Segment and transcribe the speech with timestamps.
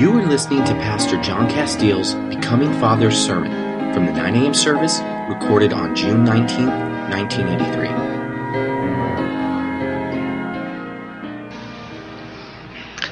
[0.00, 4.54] You are listening to Pastor John Castile's Becoming Father sermon from the 9 a.m.
[4.54, 4.98] service
[5.28, 6.68] recorded on June 19,
[7.10, 7.88] 1983.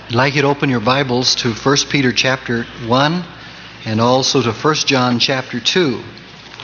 [0.06, 3.24] I'd like you to open your Bibles to 1 Peter chapter 1
[3.84, 6.02] and also to 1 John chapter 2.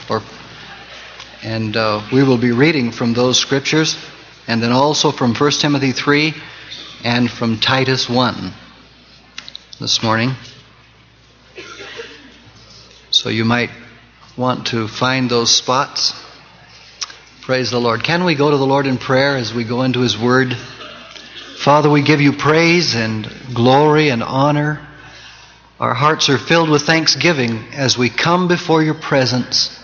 [0.09, 0.23] Or,
[1.43, 3.95] and uh, we will be reading from those scriptures
[4.47, 6.33] and then also from 1 Timothy 3
[7.03, 8.53] and from Titus 1
[9.79, 10.31] this morning.
[13.11, 13.71] So you might
[14.37, 16.13] want to find those spots.
[17.41, 18.01] Praise the Lord.
[18.01, 20.55] Can we go to the Lord in prayer as we go into His Word?
[21.57, 24.87] Father, we give you praise and glory and honor.
[25.77, 29.77] Our hearts are filled with thanksgiving as we come before your presence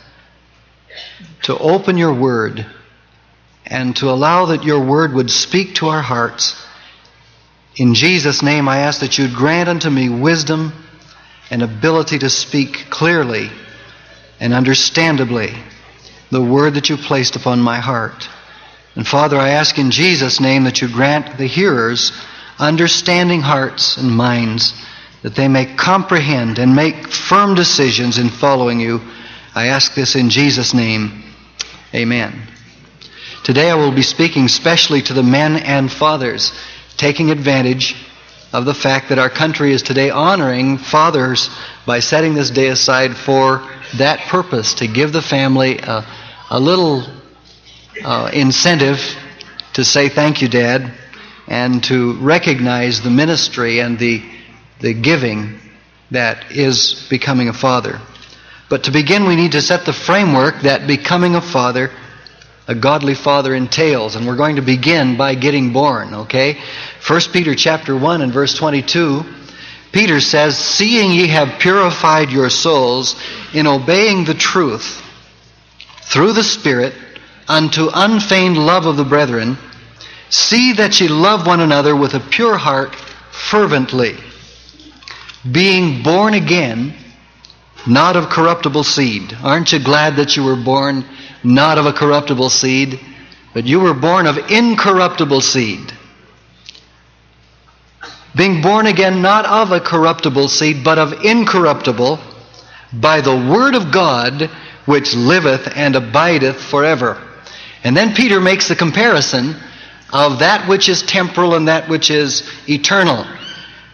[1.44, 2.66] to open your Word
[3.66, 6.66] and to allow that your Word would speak to our hearts
[7.75, 10.73] in Jesus' name, I ask that you'd grant unto me wisdom
[11.49, 13.49] and ability to speak clearly
[14.40, 15.54] and understandably
[16.31, 18.27] the word that you placed upon my heart.
[18.96, 22.12] And Father, I ask in Jesus' name that you grant the hearers
[22.59, 24.74] understanding hearts and minds
[25.24, 29.01] that they may comprehend and make firm decisions in following you.
[29.55, 31.24] I ask this in Jesus' name.
[31.93, 32.48] Amen.
[33.43, 36.53] Today I will be speaking specially to the men and fathers
[36.97, 37.95] taking advantage
[38.53, 41.49] of the fact that our country is today honoring fathers
[41.85, 46.05] by setting this day aside for that purpose to give the family a,
[46.49, 47.03] a little
[48.03, 48.99] uh, incentive
[49.73, 50.93] to say thank you, Dad,
[51.47, 54.23] and to recognize the ministry and the,
[54.79, 55.59] the giving
[56.12, 57.99] that is becoming a father.
[58.69, 61.91] But to begin, we need to set the framework that becoming a father
[62.67, 64.16] a godly father entails.
[64.16, 66.59] And we're going to begin by getting born, okay?
[67.07, 69.23] 1 Peter chapter 1 and verse 22,
[69.91, 73.22] Peter says, Seeing ye have purified your souls
[73.53, 75.02] in obeying the truth
[76.03, 76.94] through the Spirit
[77.47, 79.57] unto unfeigned love of the brethren,
[80.30, 84.16] see that ye love one another with a pure heart fervently,
[85.50, 86.94] being born again,
[87.88, 89.36] not of corruptible seed.
[89.42, 91.06] Aren't you glad that you were born
[91.44, 93.00] not of a corruptible seed,
[93.53, 95.92] but you were born of incorruptible seed.
[98.36, 102.19] Being born again not of a corruptible seed, but of incorruptible,
[102.94, 104.50] by the word of God,
[104.86, 107.22] which liveth and abideth forever.
[107.84, 109.56] And then Peter makes the comparison
[110.13, 113.25] of that which is temporal and that which is eternal.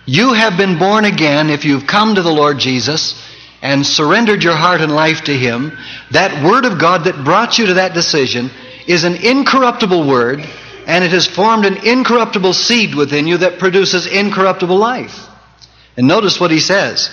[0.06, 3.22] You have been born again if you've come to the Lord Jesus
[3.62, 5.78] and surrendered your heart and life to Him,
[6.12, 8.52] that Word of God that brought you to that decision
[8.88, 10.46] is an incorruptible Word,
[10.86, 15.28] and it has formed an incorruptible seed within you that produces incorruptible life.
[15.98, 17.10] And notice what He says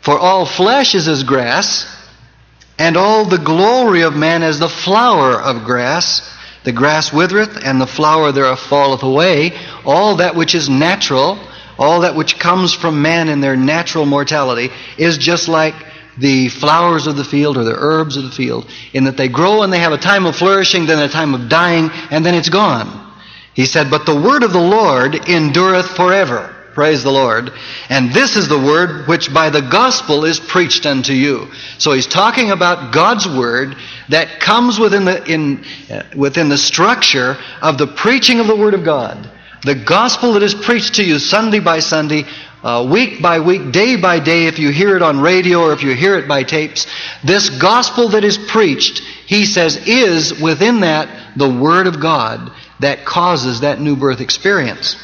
[0.00, 1.94] For all flesh is as grass,
[2.78, 6.34] and all the glory of man as the flower of grass.
[6.64, 9.52] The grass withereth, and the flower thereof falleth away.
[9.84, 11.38] All that which is natural
[11.78, 15.74] all that which comes from man in their natural mortality is just like
[16.18, 19.62] the flowers of the field or the herbs of the field, in that they grow
[19.62, 22.48] and they have a time of flourishing, then a time of dying, and then it's
[22.48, 23.12] gone.
[23.54, 26.54] He said, But the word of the Lord endureth forever.
[26.74, 27.50] Praise the Lord.
[27.88, 31.48] And this is the word which by the gospel is preached unto you.
[31.78, 33.76] So he's talking about God's word
[34.10, 38.74] that comes within the, in, uh, within the structure of the preaching of the word
[38.74, 39.28] of God.
[39.62, 42.24] The gospel that is preached to you Sunday by Sunday,
[42.62, 45.82] uh, week by week, day by day, if you hear it on radio or if
[45.82, 46.86] you hear it by tapes,
[47.24, 53.04] this gospel that is preached, he says, is within that the Word of God that
[53.04, 54.96] causes that new birth experience.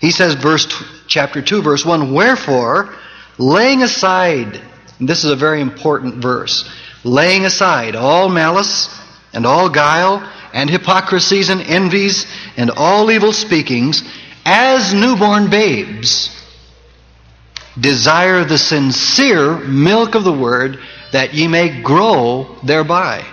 [0.00, 0.66] He says, verse
[1.06, 2.92] chapter 2, verse 1, Wherefore,
[3.38, 4.60] laying aside,
[4.98, 6.68] this is a very important verse,
[7.04, 8.88] laying aside all malice
[9.32, 12.26] and all guile and hypocrisies and envies
[12.60, 14.04] and all evil speakings,
[14.44, 16.28] as newborn babes,
[17.80, 20.78] desire the sincere milk of the word
[21.10, 23.24] that ye may grow thereby.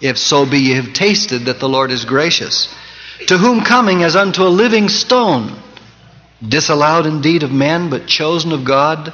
[0.00, 2.74] If so be ye have tasted that the Lord is gracious.
[3.28, 5.56] To whom coming as unto a living stone,
[6.46, 9.12] disallowed indeed of men, but chosen of God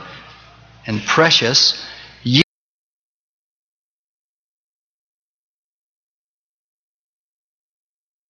[0.87, 1.87] and precious,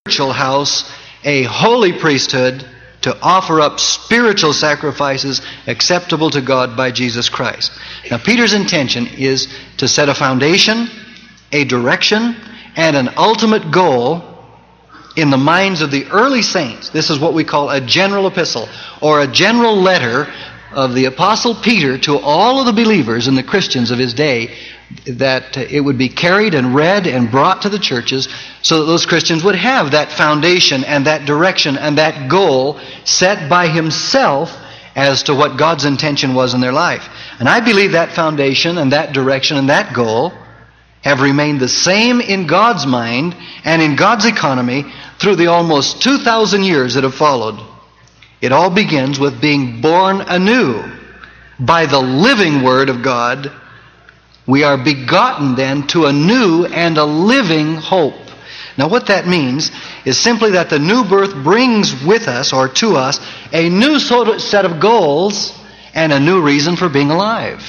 [0.06, 2.64] spiritual house, a holy priesthood,
[3.02, 7.70] to offer up spiritual sacrifices acceptable to God by Jesus Christ.
[8.10, 10.88] Now, Peter's intention is to set a foundation,
[11.52, 12.34] a direction,
[12.76, 14.24] and an ultimate goal
[15.16, 16.88] in the minds of the early saints.
[16.88, 18.68] This is what we call a general epistle
[19.02, 20.32] or a general letter
[20.72, 24.56] of the Apostle Peter to all of the believers and the Christians of his day
[25.06, 28.28] that it would be carried and read and brought to the churches
[28.62, 33.50] so that those Christians would have that foundation and that direction and that goal set
[33.50, 34.56] by himself
[34.96, 37.08] as to what God's intention was in their life.
[37.38, 40.32] And I believe that foundation and that direction and that goal
[41.02, 44.84] have remained the same in God's mind and in God's economy
[45.18, 47.60] through the almost 2,000 years that have followed.
[48.40, 50.82] It all begins with being born anew
[51.58, 53.52] by the living Word of God.
[54.46, 58.14] We are begotten then to a new and a living hope.
[58.76, 59.70] Now, what that means
[60.04, 63.20] is simply that the new birth brings with us or to us
[63.52, 65.56] a new set of goals
[65.94, 67.62] and a new reason for being alive.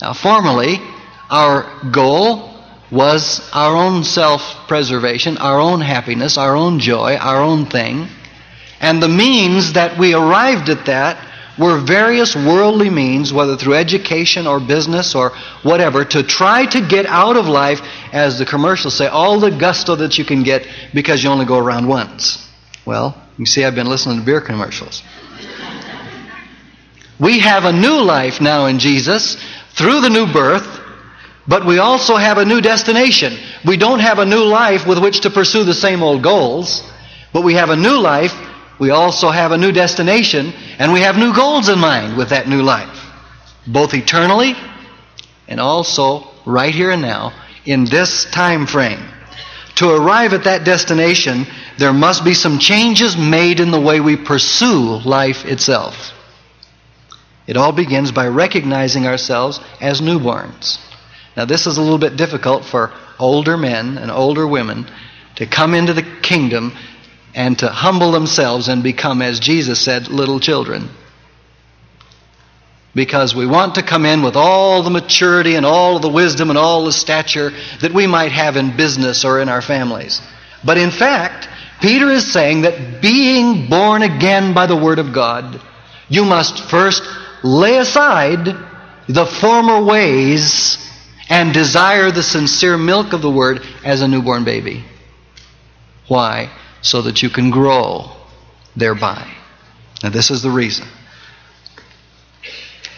[0.00, 0.78] Now, formerly,
[1.30, 2.50] our goal
[2.90, 8.08] was our own self preservation, our own happiness, our own joy, our own thing.
[8.80, 11.18] And the means that we arrived at that
[11.60, 17.04] were various worldly means, whether through education or business or whatever, to try to get
[17.06, 17.80] out of life,
[18.12, 21.58] as the commercials say, all the gusto that you can get because you only go
[21.58, 22.48] around once.
[22.86, 25.02] Well, you see, I've been listening to beer commercials.
[27.20, 29.36] We have a new life now in Jesus
[29.74, 30.80] through the new birth,
[31.46, 33.36] but we also have a new destination.
[33.66, 36.82] We don't have a new life with which to pursue the same old goals,
[37.34, 38.32] but we have a new life
[38.80, 42.48] we also have a new destination and we have new goals in mind with that
[42.48, 42.98] new life,
[43.66, 44.54] both eternally
[45.46, 47.32] and also right here and now
[47.66, 49.06] in this time frame.
[49.76, 51.46] To arrive at that destination,
[51.78, 56.12] there must be some changes made in the way we pursue life itself.
[57.46, 60.78] It all begins by recognizing ourselves as newborns.
[61.36, 64.86] Now, this is a little bit difficult for older men and older women
[65.36, 66.76] to come into the kingdom
[67.34, 70.88] and to humble themselves and become, as Jesus said, little children.
[72.94, 76.58] Because we want to come in with all the maturity and all the wisdom and
[76.58, 77.50] all the stature
[77.80, 80.20] that we might have in business or in our families.
[80.64, 81.48] But in fact,
[81.80, 85.60] Peter is saying that being born again by the Word of God,
[86.08, 87.02] you must first
[87.44, 88.44] lay aside
[89.08, 90.78] the former ways
[91.28, 94.84] and desire the sincere milk of the Word as a newborn baby.
[96.08, 96.50] Why?
[96.82, 98.10] So that you can grow
[98.76, 99.30] thereby.
[100.02, 100.86] Now, this is the reason.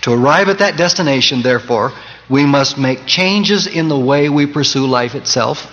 [0.03, 1.93] To arrive at that destination, therefore,
[2.29, 5.71] we must make changes in the way we pursue life itself.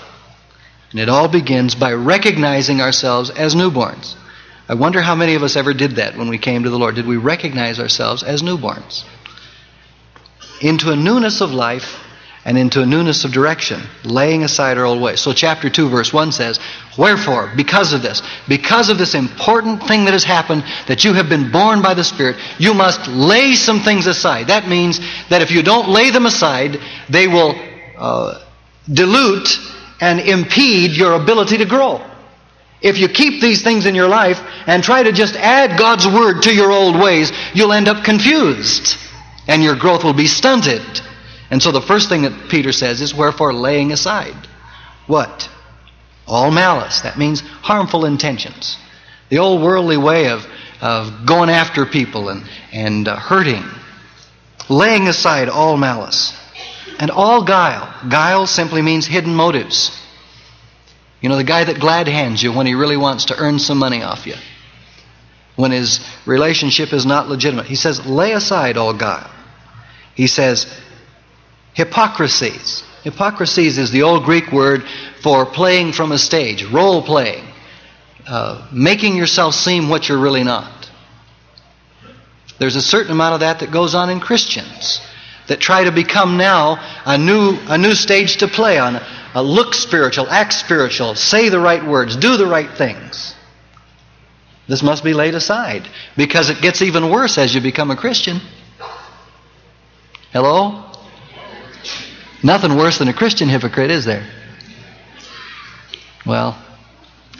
[0.92, 4.16] And it all begins by recognizing ourselves as newborns.
[4.68, 6.96] I wonder how many of us ever did that when we came to the Lord.
[6.96, 9.04] Did we recognize ourselves as newborns?
[10.62, 11.98] Into a newness of life
[12.46, 15.20] and into a newness of direction, laying aside our old ways.
[15.20, 16.60] So, chapter 2, verse 1 says,
[16.98, 21.28] Wherefore, because of this, because of this important thing that has happened, that you have
[21.28, 24.48] been born by the Spirit, you must lay some things aside.
[24.48, 25.00] That means
[25.30, 27.56] that if you don't lay them aside, they will
[27.98, 28.42] uh,
[28.92, 29.60] dilute
[30.00, 32.02] and impede your ability to grow.
[32.82, 36.44] If you keep these things in your life and try to just add God's Word
[36.44, 38.98] to your old ways, you'll end up confused
[39.48, 40.82] and your growth will be stunted.
[41.52, 44.48] And so the first thing that Peter says is, wherefore laying aside.
[45.08, 45.50] What?
[46.28, 47.02] All malice.
[47.02, 48.78] That means harmful intentions.
[49.30, 50.46] The old worldly way of,
[50.82, 53.64] of going after people and, and uh, hurting.
[54.70, 56.36] Laying aside all malice.
[57.00, 57.92] And all guile.
[58.10, 59.98] Guile simply means hidden motives.
[61.22, 63.78] You know, the guy that glad hands you when he really wants to earn some
[63.80, 64.36] money off you.
[65.56, 67.66] When his relationship is not legitimate.
[67.66, 69.30] He says, lay aside all guile.
[70.16, 70.72] He says,
[71.74, 72.84] hypocrisies.
[73.04, 74.84] Hypocrisies is the old Greek word
[75.22, 77.46] for playing from a stage, role playing,
[78.28, 80.90] uh, making yourself seem what you're really not.
[82.60, 85.02] There's a certain amount of that that goes on in Christians
[85.48, 89.00] that try to become now a new, a new stage to play on.
[89.34, 93.34] Look spiritual, act spiritual, say the right words, do the right things.
[94.68, 98.40] This must be laid aside because it gets even worse as you become a Christian.
[100.32, 100.89] Hello?
[102.44, 104.26] Nothing worse than a Christian hypocrite, is there?
[106.26, 106.58] Well,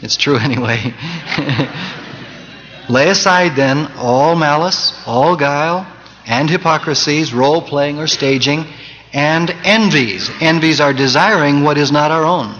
[0.02, 0.94] it's true anyway.
[2.88, 5.86] Lay aside then all malice, all guile,
[6.26, 8.66] and hypocrisies, role playing or staging,
[9.12, 10.30] and envies.
[10.40, 12.54] Envies are desiring what is not our own,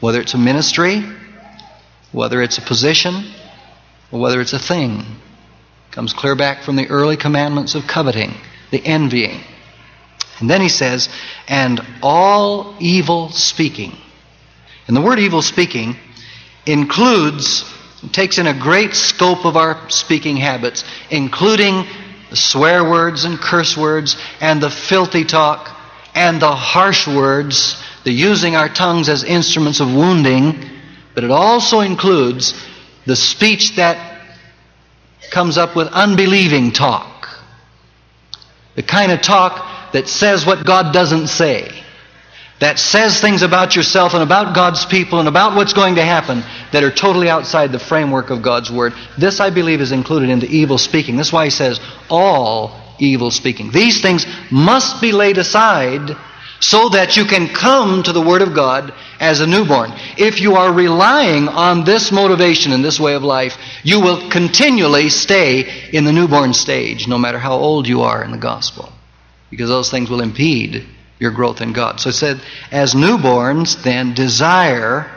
[0.00, 1.04] whether it's a ministry,
[2.12, 3.24] whether it's a position,
[4.10, 5.04] or whether it's a thing.
[5.92, 8.34] Comes clear back from the early commandments of coveting,
[8.72, 9.40] the envying.
[10.40, 11.08] And then he says,
[11.48, 13.96] and all evil speaking.
[14.86, 15.96] And the word evil speaking
[16.66, 17.64] includes
[18.12, 21.86] takes in a great scope of our speaking habits, including
[22.30, 25.70] the swear words and curse words and the filthy talk
[26.14, 30.70] and the harsh words, the using our tongues as instruments of wounding,
[31.14, 32.54] but it also includes
[33.06, 34.20] the speech that
[35.30, 37.28] comes up with unbelieving talk.
[38.74, 41.70] The kind of talk that says what God doesn't say.
[42.58, 46.42] That says things about yourself and about God's people and about what's going to happen
[46.72, 48.92] that are totally outside the framework of God's Word.
[49.16, 51.16] This, I believe, is included in the evil speaking.
[51.16, 53.70] That's why he says all evil speaking.
[53.70, 56.16] These things must be laid aside
[56.58, 59.92] so that you can come to the Word of God as a newborn.
[60.16, 65.08] If you are relying on this motivation and this way of life, you will continually
[65.08, 68.90] stay in the newborn stage, no matter how old you are in the gospel,
[69.54, 70.84] because those things will impede
[71.20, 72.00] your growth in God.
[72.00, 72.40] So it said,
[72.72, 75.10] as newborns, then desire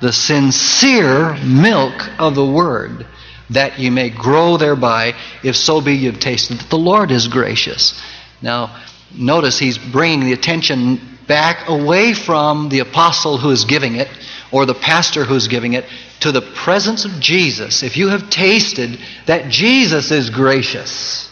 [0.00, 3.06] the sincere milk of the Word,
[3.50, 8.00] that you may grow thereby, if so be you've tasted that the Lord is gracious.
[8.40, 8.82] Now,
[9.14, 14.08] notice he's bringing the attention back away from the apostle who is giving it
[14.50, 15.84] or the pastor who is giving it
[16.20, 17.82] to the presence of Jesus.
[17.82, 21.30] If you have tasted that Jesus is gracious,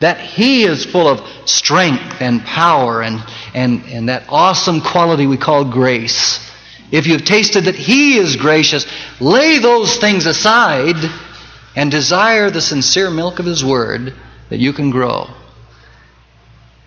[0.00, 3.22] that He is full of strength and power and,
[3.54, 6.50] and, and that awesome quality we call grace,
[6.90, 8.86] if you've tasted that He is gracious,
[9.20, 10.96] lay those things aside
[11.76, 14.14] and desire the sincere milk of His Word
[14.48, 15.28] that you can grow.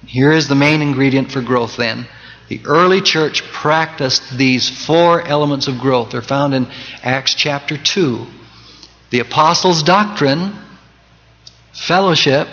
[0.05, 2.08] Here is the main ingredient for growth then.
[2.50, 6.12] The early church practiced these four elements of growth.
[6.12, 6.67] They're found in
[7.01, 8.27] Acts chapter 2.
[9.12, 10.53] The apostles' doctrine,
[11.72, 12.48] fellowship,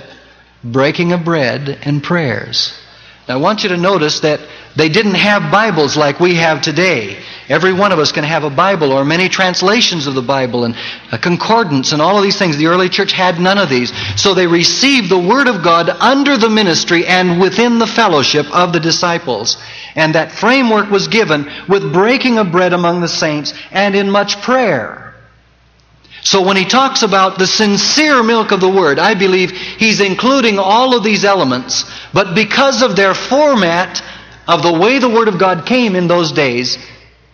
[0.64, 2.78] breaking of bread, and prayers.
[3.28, 4.40] Now, I want you to notice that
[4.76, 7.22] they didn't have Bibles like we have today.
[7.48, 10.76] Every one of us can have a Bible or many translations of the Bible and
[11.10, 12.56] a concordance and all of these things.
[12.56, 13.92] The early church had none of these.
[14.20, 18.72] So they received the Word of God under the ministry and within the fellowship of
[18.72, 19.56] the disciples.
[19.96, 24.40] And that framework was given with breaking of bread among the saints and in much
[24.42, 24.99] prayer.
[26.22, 30.58] So when he talks about the sincere milk of the Word, I believe he's including
[30.58, 34.02] all of these elements, but because of their format
[34.46, 36.78] of the way the Word of God came in those days,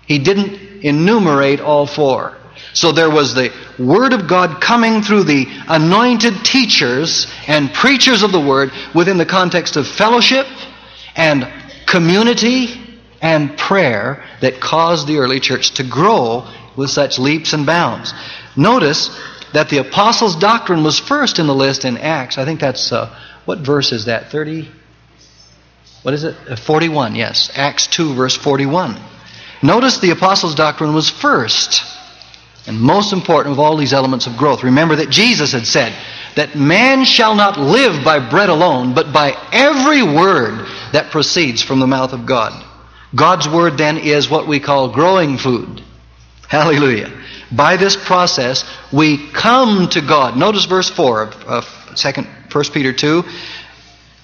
[0.06, 2.36] he didn't enumerate all four.
[2.72, 8.32] So there was the Word of God coming through the anointed teachers and preachers of
[8.32, 10.46] the Word within the context of fellowship
[11.16, 11.48] and
[11.86, 12.80] community
[13.20, 16.46] and prayer that caused the early church to grow
[16.76, 18.12] with such leaps and bounds.
[18.56, 19.11] Notice
[19.52, 22.38] that the apostles' doctrine was first in the list in Acts.
[22.38, 23.14] I think that's, uh,
[23.45, 24.30] what verse is that?
[24.30, 24.68] 30?
[26.02, 26.37] What is it?
[26.49, 27.50] Uh, 41, yes.
[27.54, 28.97] Acts 2, verse 41.
[29.62, 31.83] Notice the apostles' doctrine was first
[32.66, 34.64] and most important of all these elements of growth.
[34.64, 35.95] Remember that Jesus had said
[36.35, 41.80] that man shall not live by bread alone, but by every word that proceeds from
[41.80, 42.64] the mouth of God.
[43.14, 45.83] God's word then is what we call growing food.
[46.48, 47.12] Hallelujah.
[47.50, 50.36] By this process, we come to God.
[50.36, 52.22] Notice verse 4 of, of 2,
[52.52, 53.24] 1 Peter 2.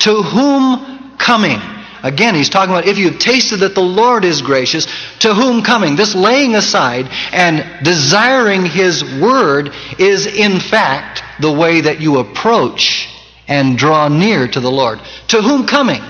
[0.00, 1.60] To whom coming?
[2.02, 4.86] Again, he's talking about if you've tasted that the Lord is gracious,
[5.20, 5.94] to whom coming?
[5.94, 13.08] This laying aside and desiring his word is in fact the way that you approach
[13.46, 15.00] and draw near to the Lord.
[15.28, 16.02] To whom coming?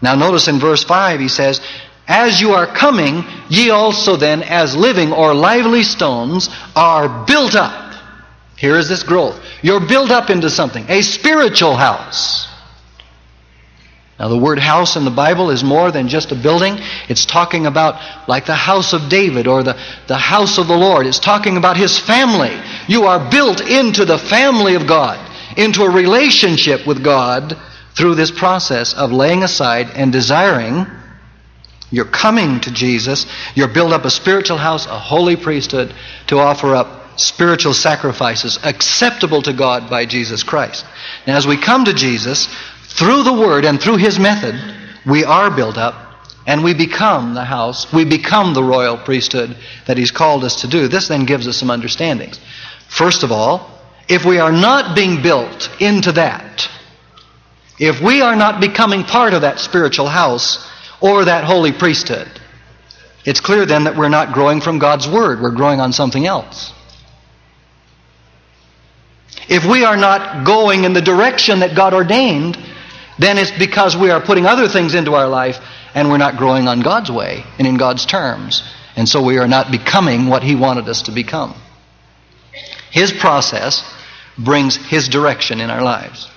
[0.00, 1.60] Now notice in verse 5 he says,
[2.06, 7.94] As you are coming, ye also then, as living or lively stones, are built up.
[8.56, 9.40] Here is this growth.
[9.62, 12.48] You're built up into something, a spiritual house.
[14.18, 16.78] Now, the word house in the Bible is more than just a building.
[17.08, 21.06] It's talking about like the house of David or the, the house of the Lord.
[21.06, 22.56] It's talking about his family.
[22.86, 25.18] You are built into the family of God,
[25.58, 27.58] into a relationship with God
[27.96, 30.86] through this process of laying aside and desiring.
[31.94, 33.26] You're coming to Jesus.
[33.54, 35.94] You're build up a spiritual house, a holy priesthood
[36.26, 40.84] to offer up spiritual sacrifices acceptable to God by Jesus Christ.
[41.26, 42.48] Now, as we come to Jesus,
[42.82, 44.56] through the Word and through His method,
[45.06, 45.94] we are built up
[46.46, 50.66] and we become the house, we become the royal priesthood that He's called us to
[50.66, 50.88] do.
[50.88, 52.40] This then gives us some understandings.
[52.88, 53.70] First of all,
[54.08, 56.68] if we are not being built into that,
[57.78, 60.68] if we are not becoming part of that spiritual house
[61.00, 62.28] or that holy priesthood,
[63.24, 65.40] it's clear then that we're not growing from God's Word.
[65.40, 66.72] We're growing on something else.
[69.48, 72.58] If we are not going in the direction that God ordained,
[73.18, 75.58] then it's because we are putting other things into our life
[75.94, 78.62] and we're not growing on God's way and in God's terms.
[78.96, 81.54] And so we are not becoming what He wanted us to become.
[82.90, 83.84] His process
[84.38, 86.28] brings His direction in our lives.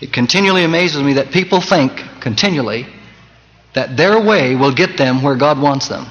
[0.00, 2.86] It continually amazes me that people think, continually,
[3.74, 6.06] that their way will get them where God wants them.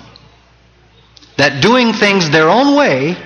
[1.38, 3.17] That doing things their own way,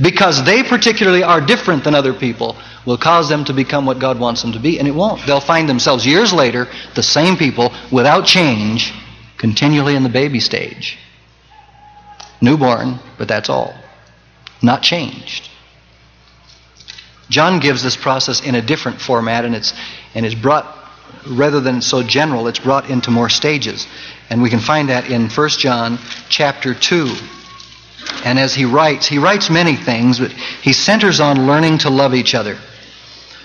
[0.00, 4.18] because they particularly are different than other people, will cause them to become what God
[4.18, 5.24] wants them to be, and it won't.
[5.26, 8.92] They'll find themselves years later, the same people, without change,
[9.38, 10.98] continually in the baby stage.
[12.40, 13.74] Newborn, but that's all.
[14.62, 15.50] Not changed.
[17.30, 19.72] John gives this process in a different format, and it's,
[20.14, 20.66] and it's brought,
[21.28, 23.86] rather than so general, it's brought into more stages.
[24.30, 27.14] And we can find that in 1 John chapter 2.
[28.24, 32.14] And as he writes, he writes many things, but he centers on learning to love
[32.14, 32.58] each other.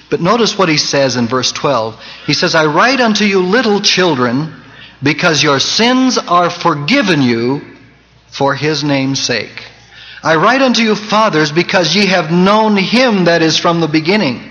[0.09, 2.01] But notice what he says in verse 12.
[2.25, 4.55] He says, I write unto you little children,
[5.01, 7.61] because your sins are forgiven you
[8.27, 9.65] for his name's sake.
[10.21, 14.48] I write unto you, fathers, because ye have known him that is from the beginning.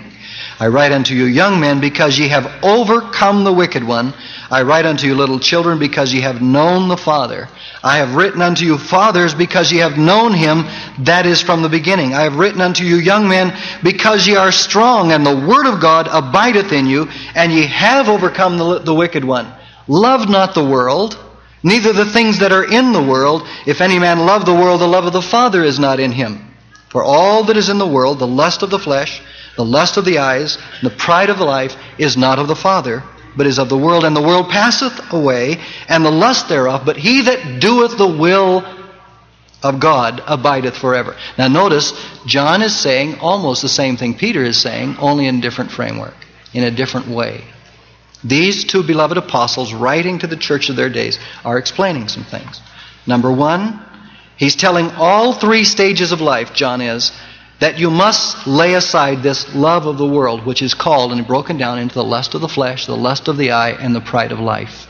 [0.59, 4.13] I write unto you, young men, because ye have overcome the wicked one.
[4.51, 7.47] I write unto you, little children, because ye have known the Father.
[7.83, 10.65] I have written unto you, fathers, because ye have known him
[11.05, 12.13] that is from the beginning.
[12.13, 15.79] I have written unto you, young men, because ye are strong, and the word of
[15.79, 19.47] God abideth in you, and ye have overcome the, the wicked one.
[19.87, 21.17] Love not the world
[21.63, 23.45] Neither the things that are in the world.
[23.65, 26.55] If any man love the world, the love of the Father is not in him.
[26.89, 29.21] For all that is in the world, the lust of the flesh,
[29.59, 32.55] the lust of the eyes, and the pride of the life, is not of the
[32.55, 33.03] Father,
[33.35, 34.05] but is of the world.
[34.05, 36.83] And the world passeth away, and the lust thereof.
[36.85, 38.63] But he that doeth the will
[39.61, 41.17] of God abideth forever.
[41.37, 41.91] Now notice,
[42.25, 46.15] John is saying almost the same thing Peter is saying, only in a different framework,
[46.53, 47.43] in a different way.
[48.23, 52.61] These two beloved apostles, writing to the church of their days, are explaining some things.
[53.05, 53.77] Number one,
[54.37, 57.11] he's telling all three stages of life, John is,
[57.59, 61.57] that you must lay aside this love of the world, which is called and broken
[61.57, 64.31] down into the lust of the flesh, the lust of the eye, and the pride
[64.31, 64.87] of life.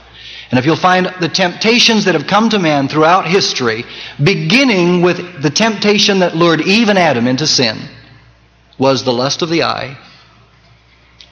[0.51, 3.85] And if you'll find the temptations that have come to man throughout history,
[4.23, 7.77] beginning with the temptation that lured Eve and Adam into sin,
[8.77, 9.97] was the lust of the eye,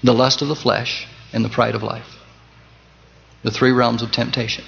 [0.03, 2.07] the lust of the flesh, and the pride of life.
[3.43, 4.65] The three realms of temptation.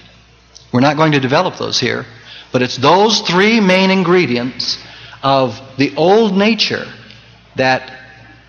[0.71, 2.05] We're not going to develop those here,
[2.51, 4.79] but it's those three main ingredients
[5.21, 6.85] of the old nature
[7.55, 7.99] that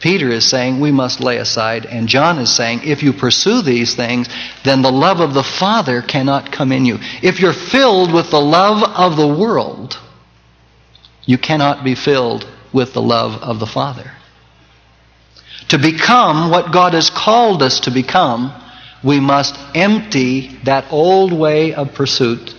[0.01, 3.95] Peter is saying we must lay aside, and John is saying if you pursue these
[3.95, 4.29] things,
[4.65, 6.99] then the love of the Father cannot come in you.
[7.23, 9.99] If you're filled with the love of the world,
[11.27, 14.11] you cannot be filled with the love of the Father.
[15.69, 18.55] To become what God has called us to become,
[19.05, 22.55] we must empty that old way of pursuit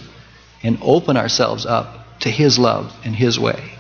[0.63, 3.80] and open ourselves up to His love and His way.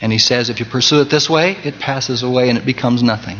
[0.00, 3.02] And He says, if you pursue it this way, it passes away and it becomes
[3.02, 3.38] nothing.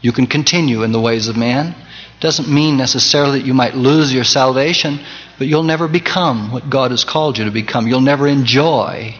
[0.00, 1.74] You can continue in the ways of man.
[2.20, 5.00] Doesn't mean necessarily that you might lose your salvation,
[5.38, 7.86] but you'll never become what God has called you to become.
[7.86, 9.14] You'll never enjoy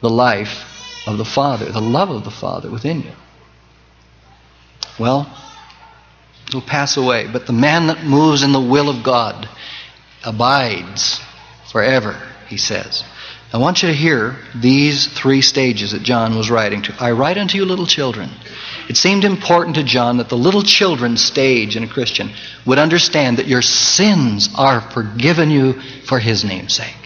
[0.00, 0.64] the life
[1.06, 3.12] of the Father, the love of the Father within you.
[4.98, 5.32] Well,
[6.48, 9.48] it'll pass away, but the man that moves in the will of God
[10.24, 11.20] abides
[11.70, 13.04] forever, he says.
[13.52, 16.94] I want you to hear these three stages that John was writing to.
[16.98, 18.30] I write unto you little children.
[18.88, 22.30] It seemed important to John that the little children stage in a Christian
[22.66, 27.04] would understand that your sins are forgiven you for his name's sake.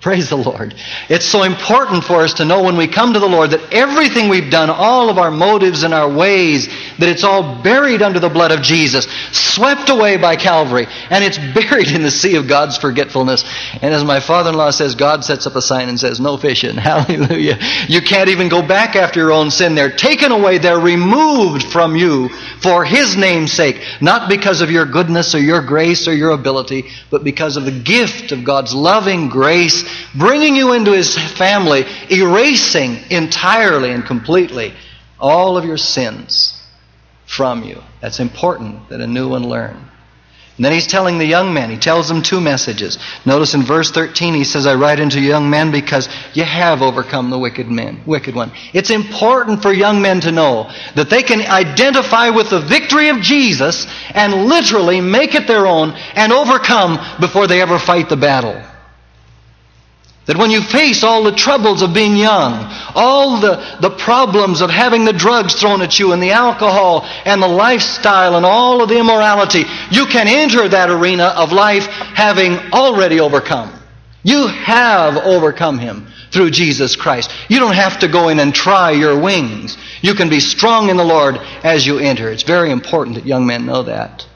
[0.00, 0.72] Praise the Lord.
[1.08, 4.28] It's so important for us to know when we come to the Lord that everything
[4.28, 8.28] we've done, all of our motives and our ways, that it's all buried under the
[8.28, 12.76] blood of Jesus, swept away by Calvary, and it's buried in the sea of God's
[12.76, 13.44] forgetfulness.
[13.82, 16.76] And as my father-in-law says, God sets up a sign and says, no fishing.
[16.76, 17.58] Hallelujah.
[17.88, 19.74] You can't even go back after your own sin.
[19.74, 20.58] They're taken away.
[20.58, 22.28] They're removed from you
[22.60, 23.80] for His name's sake.
[24.00, 27.78] Not because of your goodness or your grace or your ability, but because of the
[27.78, 34.72] gift of God's loving grace bringing you into his family, erasing entirely and completely
[35.18, 36.55] all of your sins
[37.26, 37.82] from you.
[38.00, 39.90] That's important that a new one learn.
[40.56, 42.98] And then he's telling the young men, he tells them two messages.
[43.26, 47.28] Notice in verse 13 he says, I write unto young men because you have overcome
[47.28, 48.52] the wicked men, wicked one.
[48.72, 53.20] It's important for young men to know that they can identify with the victory of
[53.20, 58.62] Jesus and literally make it their own and overcome before they ever fight the battle.
[60.26, 62.52] That when you face all the troubles of being young,
[62.94, 67.40] all the, the problems of having the drugs thrown at you and the alcohol and
[67.40, 72.54] the lifestyle and all of the immorality, you can enter that arena of life having
[72.72, 73.72] already overcome.
[74.24, 77.30] You have overcome him through Jesus Christ.
[77.48, 79.78] You don't have to go in and try your wings.
[80.02, 82.30] You can be strong in the Lord as you enter.
[82.30, 84.26] It's very important that young men know that.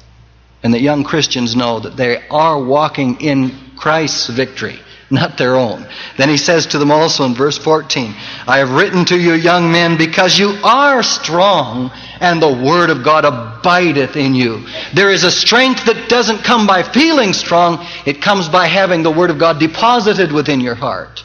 [0.63, 4.79] And that young Christians know that they are walking in Christ's victory,
[5.11, 5.87] not their own.
[6.17, 8.15] Then he says to them also in verse 14,
[8.47, 13.03] I have written to you, young men, because you are strong, and the word of
[13.03, 14.67] God abideth in you.
[14.95, 19.11] There is a strength that doesn't come by feeling strong, it comes by having the
[19.11, 21.25] word of God deposited within your heart.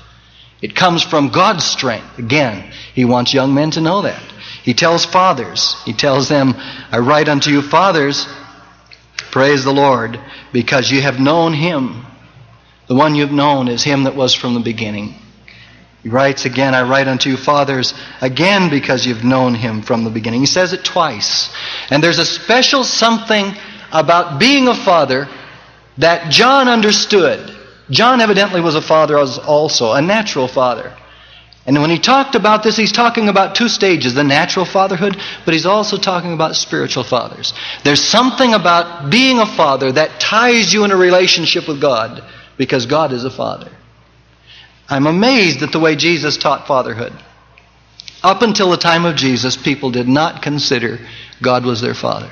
[0.62, 2.18] It comes from God's strength.
[2.18, 4.22] Again, he wants young men to know that.
[4.64, 6.56] He tells fathers, he tells them,
[6.92, 8.28] I write unto you, fathers,
[9.30, 10.20] praise the Lord,
[10.52, 12.04] because you have known him.
[12.88, 15.16] The one you've known is him that was from the beginning.
[16.04, 20.12] He writes again, I write unto you, fathers, again because you've known him from the
[20.12, 20.42] beginning.
[20.42, 21.50] He says it twice.
[21.90, 23.54] And there's a special something
[23.92, 25.28] about being a father
[25.98, 27.58] that John understood.
[27.90, 30.96] John evidently was a father also, a natural father.
[31.66, 35.54] And when he talked about this, he's talking about two stages the natural fatherhood, but
[35.56, 37.54] he's also talking about spiritual fathers.
[37.84, 42.24] There's something about being a father that ties you in a relationship with God
[42.58, 43.72] because God is a father.
[44.88, 47.14] I'm amazed at the way Jesus taught fatherhood.
[48.24, 51.00] Up until the time of Jesus, people did not consider
[51.42, 52.32] God was their father.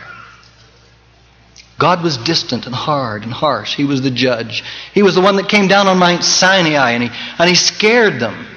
[1.79, 3.75] God was distant and hard and harsh.
[3.75, 4.63] He was the judge.
[4.93, 8.19] He was the one that came down on Mount Sinai and he, and he scared
[8.19, 8.47] them.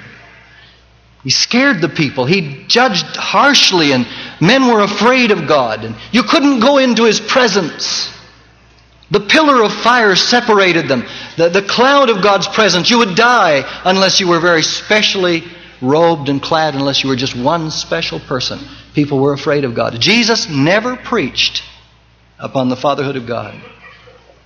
[1.23, 2.25] He scared the people.
[2.25, 4.07] He judged harshly and
[4.39, 5.83] men were afraid of God.
[5.83, 8.16] And you couldn't go into his presence.
[9.09, 11.05] The pillar of fire separated them.
[11.37, 12.89] The, the cloud of God's presence.
[12.89, 15.43] You would die unless you were very specially
[15.81, 18.59] robed and clad, unless you were just one special person.
[18.93, 19.99] People were afraid of God.
[19.99, 21.63] Jesus never preached
[22.39, 23.55] upon the fatherhood of God.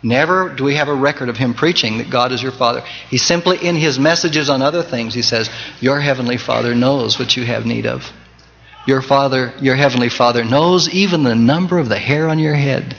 [0.04, 2.82] Never do we have a record of him preaching that God is your Father.
[3.10, 7.38] He simply, in his messages on other things, he says, Your heavenly Father knows what
[7.38, 8.12] you have need of.
[8.88, 12.96] Your Father, your heavenly Father knows even the number of the hair on your head.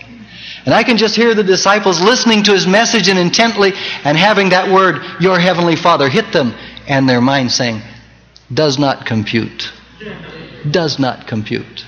[0.64, 3.72] And I can just hear the disciples listening to his message and intently
[4.04, 6.54] and having that word, your heavenly Father, hit them
[6.86, 7.82] and their mind saying,
[8.52, 9.72] does not compute.
[10.70, 11.84] Does not compute.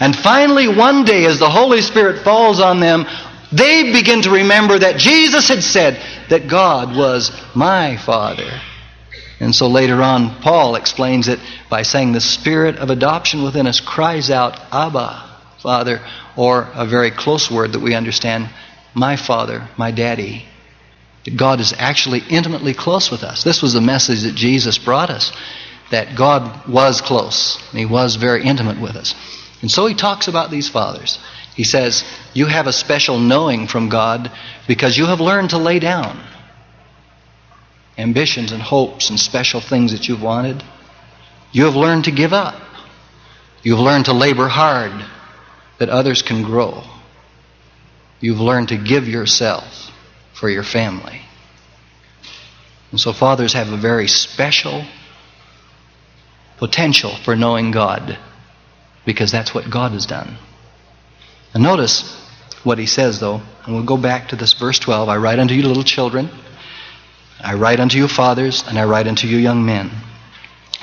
[0.00, 3.06] And finally, one day, as the Holy Spirit falls on them,
[3.50, 8.60] they begin to remember that Jesus had said that God was my Father.
[9.40, 13.80] And so later on, Paul explains it by saying the spirit of adoption within us
[13.80, 15.27] cries out, Abba,
[15.62, 16.00] Father,
[16.36, 18.48] or a very close word that we understand,
[18.94, 20.44] my Father, my Daddy.
[21.36, 23.44] God is actually intimately close with us.
[23.44, 25.32] This was the message that Jesus brought us,
[25.90, 27.56] that God was close.
[27.72, 29.14] He was very intimate with us.
[29.60, 31.18] And so he talks about these fathers.
[31.54, 34.30] He says, You have a special knowing from God
[34.68, 36.24] because you have learned to lay down
[37.98, 40.62] ambitions and hopes and special things that you've wanted.
[41.50, 42.62] You have learned to give up.
[43.64, 45.04] You've learned to labor hard
[45.78, 46.82] that others can grow.
[48.20, 49.90] You've learned to give yourself
[50.34, 51.22] for your family.
[52.90, 54.84] And so, fathers have a very special
[56.56, 58.18] potential for knowing God
[59.04, 60.36] because that's what God has done.
[61.54, 62.14] And notice
[62.64, 65.54] what he says, though, and we'll go back to this verse 12 I write unto
[65.54, 66.28] you, little children,
[67.40, 69.90] I write unto you, fathers, and I write unto you, young men.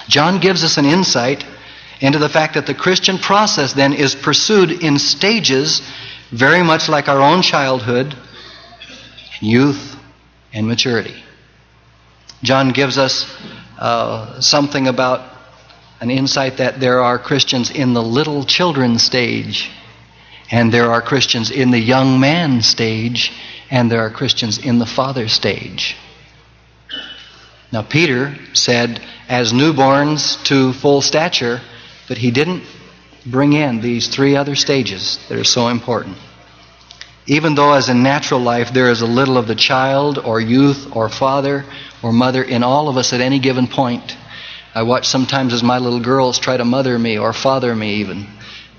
[0.07, 1.45] John gives us an insight
[2.01, 5.81] into the fact that the Christian process then is pursued in stages,
[6.31, 8.15] very much like our own childhood,
[9.39, 9.95] youth,
[10.53, 11.23] and maturity.
[12.43, 13.25] John gives us
[13.79, 15.31] uh, something about
[16.01, 19.71] an insight that there are Christians in the little children stage,
[20.51, 23.31] and there are Christians in the young man stage,
[23.71, 25.95] and there are Christians in the father stage.
[27.71, 31.61] Now, Peter said, as newborns to full stature,
[32.07, 32.63] but he didn't
[33.25, 36.17] bring in these three other stages that are so important.
[37.27, 40.95] Even though, as in natural life, there is a little of the child or youth
[40.95, 41.65] or father
[42.03, 44.15] or mother in all of us at any given point,
[44.75, 48.27] I watch sometimes as my little girls try to mother me or father me even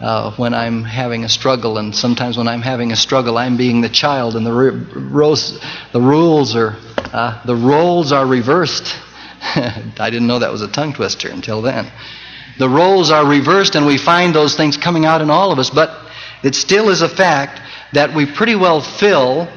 [0.01, 3.81] uh, when I'm having a struggle, and sometimes when I'm having a struggle, I'm being
[3.81, 4.53] the child, and the
[5.93, 8.95] the rules are uh, the roles are reversed.
[9.41, 11.91] I didn't know that was a tongue twister until then.
[12.59, 15.71] The roles are reversed, and we find those things coming out in all of us.
[15.71, 15.99] But
[16.42, 17.61] it still is a fact
[17.92, 19.49] that we pretty well fill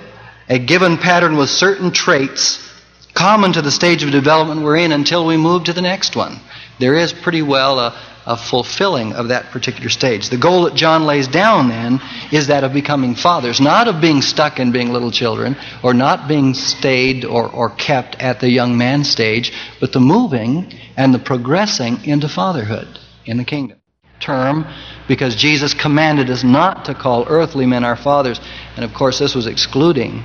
[0.47, 2.65] a given pattern with certain traits
[3.13, 6.39] common to the stage of development we're in until we move to the next one.
[6.79, 10.29] There is pretty well a, of fulfilling of that particular stage.
[10.29, 11.99] The goal that John lays down then
[12.31, 16.27] is that of becoming fathers, not of being stuck in being little children or not
[16.27, 21.17] being stayed or, or kept at the young man stage, but the moving and the
[21.17, 23.79] progressing into fatherhood in the kingdom.
[24.19, 24.67] Term
[25.07, 28.39] because Jesus commanded us not to call earthly men our fathers.
[28.75, 30.23] And of course, this was excluding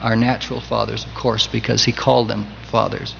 [0.00, 3.14] our natural fathers, of course, because he called them fathers.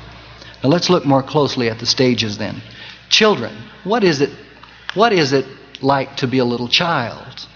[0.65, 2.61] Now let's look more closely at the stages then.
[3.09, 4.31] Children, what is it
[4.95, 5.47] what is it
[5.83, 7.47] like to be a little child?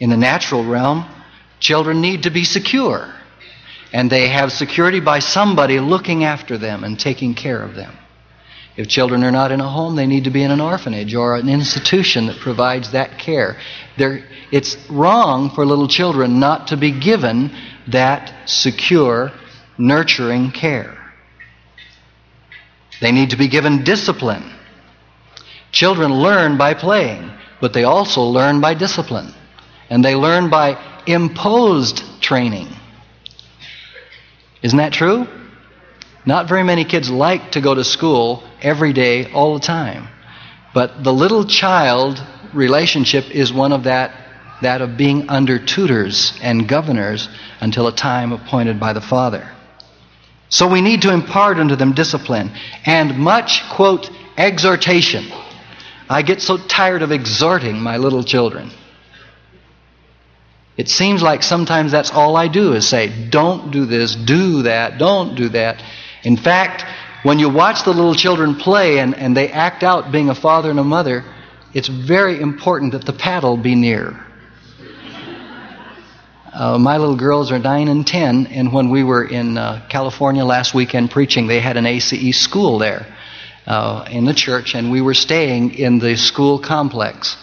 [0.00, 1.06] In the natural realm,
[1.60, 3.14] children need to be secure.
[3.92, 7.96] And they have security by somebody looking after them and taking care of them.
[8.76, 11.36] If children are not in a home, they need to be in an orphanage or
[11.36, 13.58] an institution that provides that care.
[13.98, 17.54] They're, it's wrong for little children not to be given
[17.88, 19.30] that secure,
[19.76, 20.98] nurturing care.
[23.02, 24.48] They need to be given discipline.
[25.72, 29.34] Children learn by playing, but they also learn by discipline.
[29.90, 32.68] And they learn by imposed training.
[34.62, 35.26] Isn't that true?
[36.24, 40.06] Not very many kids like to go to school every day, all the time.
[40.72, 44.14] But the little child relationship is one of that,
[44.62, 47.28] that of being under tutors and governors
[47.60, 49.50] until a time appointed by the Father.
[50.52, 52.52] So we need to impart unto them discipline
[52.84, 55.32] and much, quote, exhortation.
[56.10, 58.70] I get so tired of exhorting my little children.
[60.76, 64.98] It seems like sometimes that's all I do is say, don't do this, do that,
[64.98, 65.82] don't do that.
[66.22, 66.84] In fact,
[67.22, 70.68] when you watch the little children play and, and they act out being a father
[70.68, 71.24] and a mother,
[71.72, 74.22] it's very important that the paddle be near.
[76.52, 80.44] Uh, my little girls are 9 and 10, and when we were in uh, California
[80.44, 83.06] last weekend preaching, they had an ACE school there
[83.66, 87.38] uh, in the church, and we were staying in the school complex.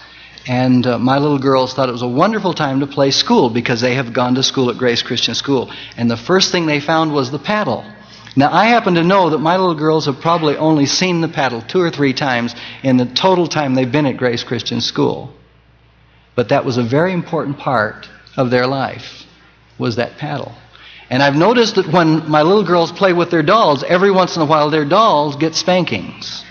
[0.48, 3.82] And uh, my little girls thought it was a wonderful time to play school because
[3.82, 5.72] they have gone to school at Grace Christian School.
[5.98, 7.84] And the first thing they found was the paddle.
[8.36, 11.64] Now, I happen to know that my little girls have probably only seen the paddle
[11.64, 15.34] two or three times in the total time they've been at Grace Christian School.
[16.36, 18.08] But that was a very important part
[18.40, 19.26] of their life
[19.78, 20.54] was that paddle.
[21.10, 24.42] And I've noticed that when my little girls play with their dolls, every once in
[24.42, 26.46] a while their dolls get spankings.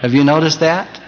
[0.00, 1.00] Have you noticed that?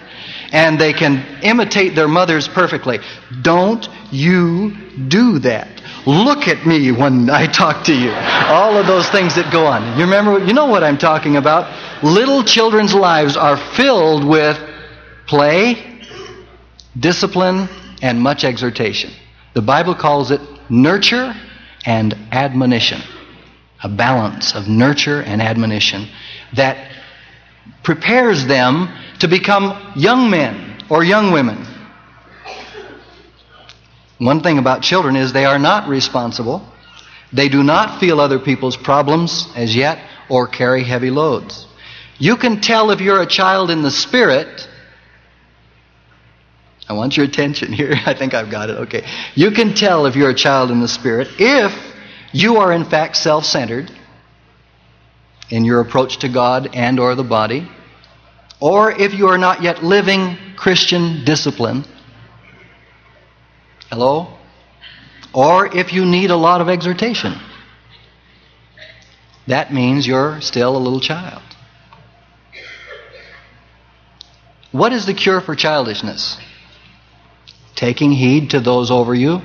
[0.53, 2.99] And they can imitate their mothers perfectly.
[3.41, 4.71] Don't you
[5.09, 5.67] do that.
[6.05, 8.11] Look at me when I talk to you.
[8.11, 9.97] All of those things that go on.
[9.99, 11.67] You remember, you know what I'm talking about.
[12.01, 14.57] Little children's lives are filled with
[15.25, 16.01] play,
[16.97, 17.67] discipline,
[18.01, 19.11] and much exhortation.
[19.57, 20.39] The Bible calls it
[20.69, 21.33] nurture
[21.83, 23.01] and admonition.
[23.81, 26.07] A balance of nurture and admonition
[26.55, 26.91] that
[27.81, 31.65] prepares them to become young men or young women.
[34.19, 36.63] One thing about children is they are not responsible.
[37.33, 39.97] They do not feel other people's problems as yet
[40.29, 41.65] or carry heavy loads.
[42.19, 44.69] You can tell if you're a child in the spirit
[46.89, 47.93] I want your attention here.
[48.05, 48.77] I think I've got it.
[48.77, 49.05] Okay.
[49.35, 51.73] You can tell if you're a child in the Spirit if
[52.33, 53.91] you are in fact self-centered
[55.49, 57.69] in your approach to God and or the body,
[58.59, 61.85] or if you are not yet living Christian discipline.
[63.89, 64.37] Hello?
[65.33, 67.39] Or if you need a lot of exhortation.
[69.47, 71.41] That means you're still a little child.
[74.71, 76.37] What is the cure for childishness?
[77.77, 79.41] Taking heed to those over you,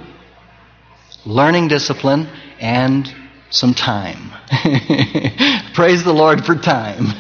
[1.25, 2.27] learning discipline,
[2.59, 3.15] and
[3.51, 4.33] some time.
[5.75, 7.07] Praise the Lord for time.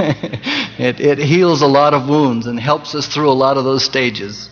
[0.79, 3.85] it, it heals a lot of wounds and helps us through a lot of those
[3.85, 4.51] stages.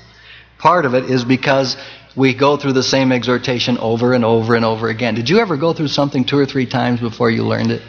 [0.59, 1.77] Part of it is because
[2.15, 5.15] we go through the same exhortation over and over and over again.
[5.15, 7.83] Did you ever go through something two or three times before you learned it?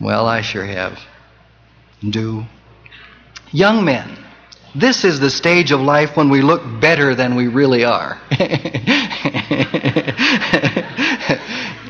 [0.00, 0.98] Well, I sure have.
[2.08, 2.44] Do.
[3.50, 4.16] Young men,
[4.80, 8.20] this is the stage of life when we look better than we really are.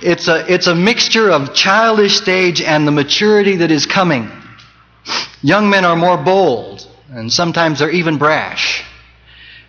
[0.01, 4.31] it's, a, it's a mixture of childish stage and the maturity that is coming.
[5.43, 8.85] Young men are more bold, and sometimes they're even brash.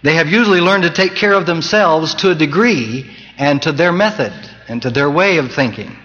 [0.04, 3.92] They have usually learned to take care of themselves to a degree and to their
[3.92, 4.34] method
[4.68, 5.98] and to their way of thinking.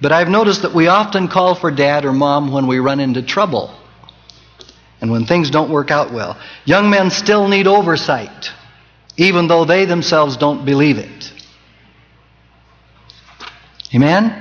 [0.00, 3.22] But I've noticed that we often call for dad or mom when we run into
[3.22, 3.78] trouble
[5.02, 6.38] and when things don't work out well.
[6.64, 8.50] Young men still need oversight,
[9.16, 11.32] even though they themselves don't believe it.
[13.92, 14.38] Amen?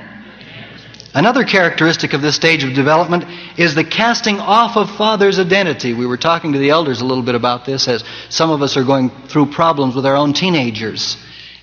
[1.14, 3.26] Another characteristic of this stage of development
[3.58, 5.94] is the casting off of father's identity.
[5.94, 8.78] We were talking to the elders a little bit about this as some of us
[8.78, 11.18] are going through problems with our own teenagers.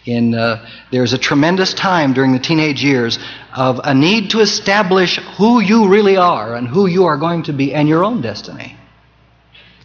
[0.04, 3.18] In, uh, there's a tremendous time during the teenage years
[3.54, 7.52] of a need to establish who you really are and who you are going to
[7.52, 8.77] be and your own destiny.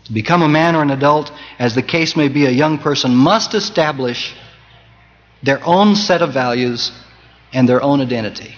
[0.05, 3.15] To become a man or an adult, as the case may be, a young person
[3.15, 4.35] must establish
[5.41, 6.91] their own set of values
[7.53, 8.55] and their own identity.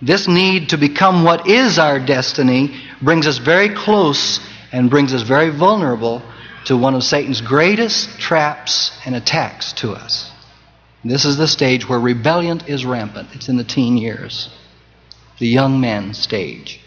[0.00, 4.40] This need to become what is our destiny brings us very close
[4.72, 6.22] and brings us very vulnerable
[6.66, 10.30] to one of Satan's greatest traps and attacks to us.
[11.04, 13.28] This is the stage where rebellion is rampant.
[13.32, 14.50] It's in the teen years,
[15.38, 16.80] the young man stage.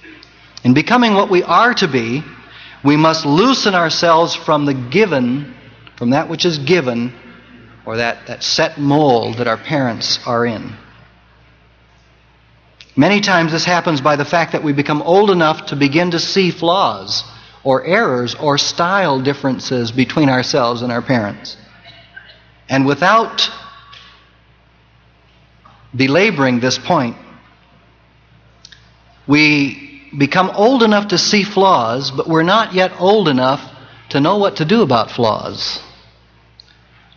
[0.63, 2.23] In becoming what we are to be,
[2.83, 5.53] we must loosen ourselves from the given,
[5.97, 7.13] from that which is given,
[7.85, 10.73] or that, that set mold that our parents are in.
[12.95, 16.19] Many times this happens by the fact that we become old enough to begin to
[16.19, 17.23] see flaws
[17.63, 21.57] or errors or style differences between ourselves and our parents.
[22.67, 23.49] And without
[25.95, 27.17] belaboring this point,
[29.27, 33.61] we become old enough to see flaws, but we're not yet old enough
[34.09, 35.81] to know what to do about flaws.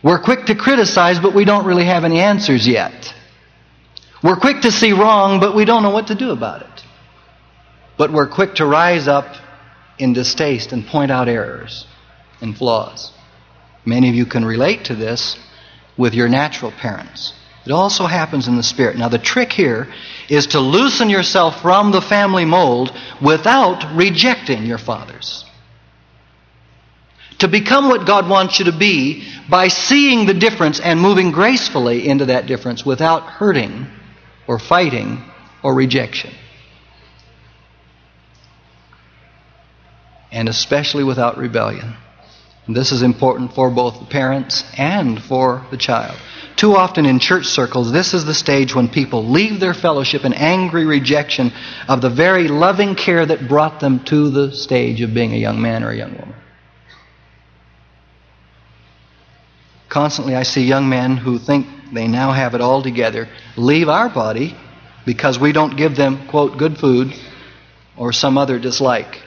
[0.03, 3.13] We're quick to criticize, but we don't really have any answers yet.
[4.21, 6.83] We're quick to see wrong, but we don't know what to do about it.
[7.97, 9.35] But we're quick to rise up
[9.97, 11.85] in distaste and point out errors
[12.41, 13.11] and flaws.
[13.85, 15.37] Many of you can relate to this
[15.97, 17.33] with your natural parents.
[17.65, 18.97] It also happens in the spirit.
[18.97, 19.87] Now, the trick here
[20.27, 25.45] is to loosen yourself from the family mold without rejecting your fathers.
[27.39, 32.07] To become what God wants you to be by seeing the difference and moving gracefully
[32.07, 33.87] into that difference without hurting
[34.47, 35.23] or fighting
[35.61, 36.33] or rejection.
[40.31, 41.95] And especially without rebellion.
[42.67, 46.17] This is important for both the parents and for the child.
[46.55, 50.33] Too often in church circles, this is the stage when people leave their fellowship in
[50.33, 51.51] angry rejection
[51.89, 55.61] of the very loving care that brought them to the stage of being a young
[55.61, 56.35] man or a young woman.
[59.89, 64.09] Constantly, I see young men who think they now have it all together, leave our
[64.09, 64.55] body
[65.05, 67.13] because we don't give them, quote, good food
[67.97, 69.21] or some other dislike.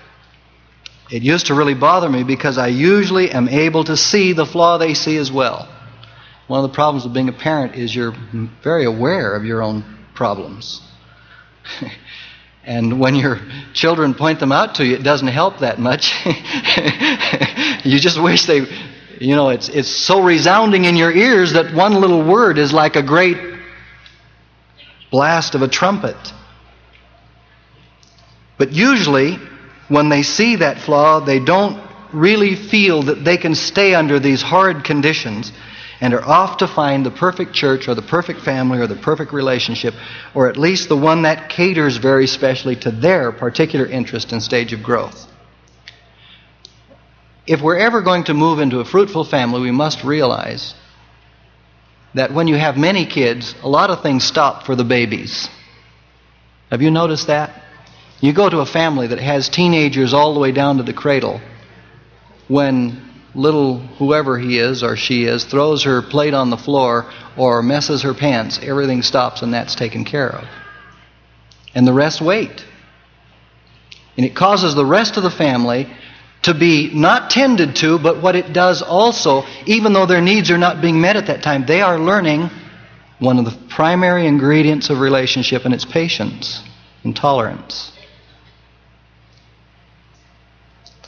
[1.10, 4.78] It used to really bother me because I usually am able to see the flaw
[4.78, 5.68] they see as well.
[6.48, 8.14] One of the problems of being a parent is you're
[8.62, 10.80] very aware of your own problems.
[12.64, 13.40] and when your
[13.72, 16.12] children point them out to you, it doesn't help that much.
[17.84, 18.66] you just wish they
[19.20, 22.96] you know, it's, it's so resounding in your ears that one little word is like
[22.96, 23.38] a great
[25.10, 26.16] blast of a trumpet.
[28.58, 29.38] But usually,
[29.88, 34.42] when they see that flaw, they don't really feel that they can stay under these
[34.42, 35.52] hard conditions
[36.00, 39.32] and are off to find the perfect church or the perfect family or the perfect
[39.32, 39.94] relationship,
[40.34, 44.72] or at least the one that caters very specially to their particular interest and stage
[44.72, 45.26] of growth
[47.46, 50.74] if we're ever going to move into a fruitful family, we must realize
[52.14, 55.48] that when you have many kids, a lot of things stop for the babies.
[56.70, 57.62] Have you noticed that?
[58.20, 61.40] You go to a family that has teenagers all the way down to the cradle.
[62.48, 63.02] When
[63.34, 68.02] little whoever he is or she is throws her plate on the floor or messes
[68.02, 70.48] her pants, everything stops and that's taken care of.
[71.74, 72.64] And the rest wait.
[74.16, 75.92] And it causes the rest of the family
[76.42, 80.56] to be not tended to, but what it does also, even though their needs are
[80.56, 82.48] not being met at that time, they are learning
[83.18, 86.62] one of the primary ingredients of relationship, and it's patience
[87.04, 87.92] and tolerance.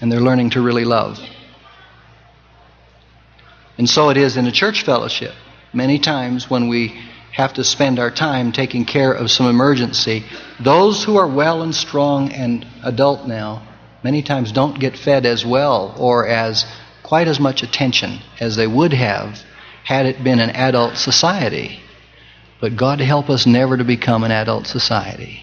[0.01, 1.19] And they're learning to really love.
[3.77, 5.35] And so it is in a church fellowship.
[5.73, 7.01] Many times when we
[7.33, 10.25] have to spend our time taking care of some emergency,
[10.59, 13.63] those who are well and strong and adult now
[14.03, 16.65] many times don't get fed as well or as
[17.03, 19.39] quite as much attention as they would have
[19.85, 21.81] had it been an adult society.
[22.61, 25.43] But God help us never to become an adult society.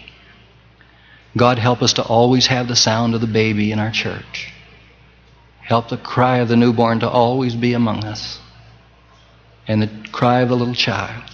[1.36, 4.52] God help us to always have the sound of the baby in our church.
[5.66, 8.38] Help the cry of the newborn to always be among us.
[9.66, 11.24] And the cry of the little child.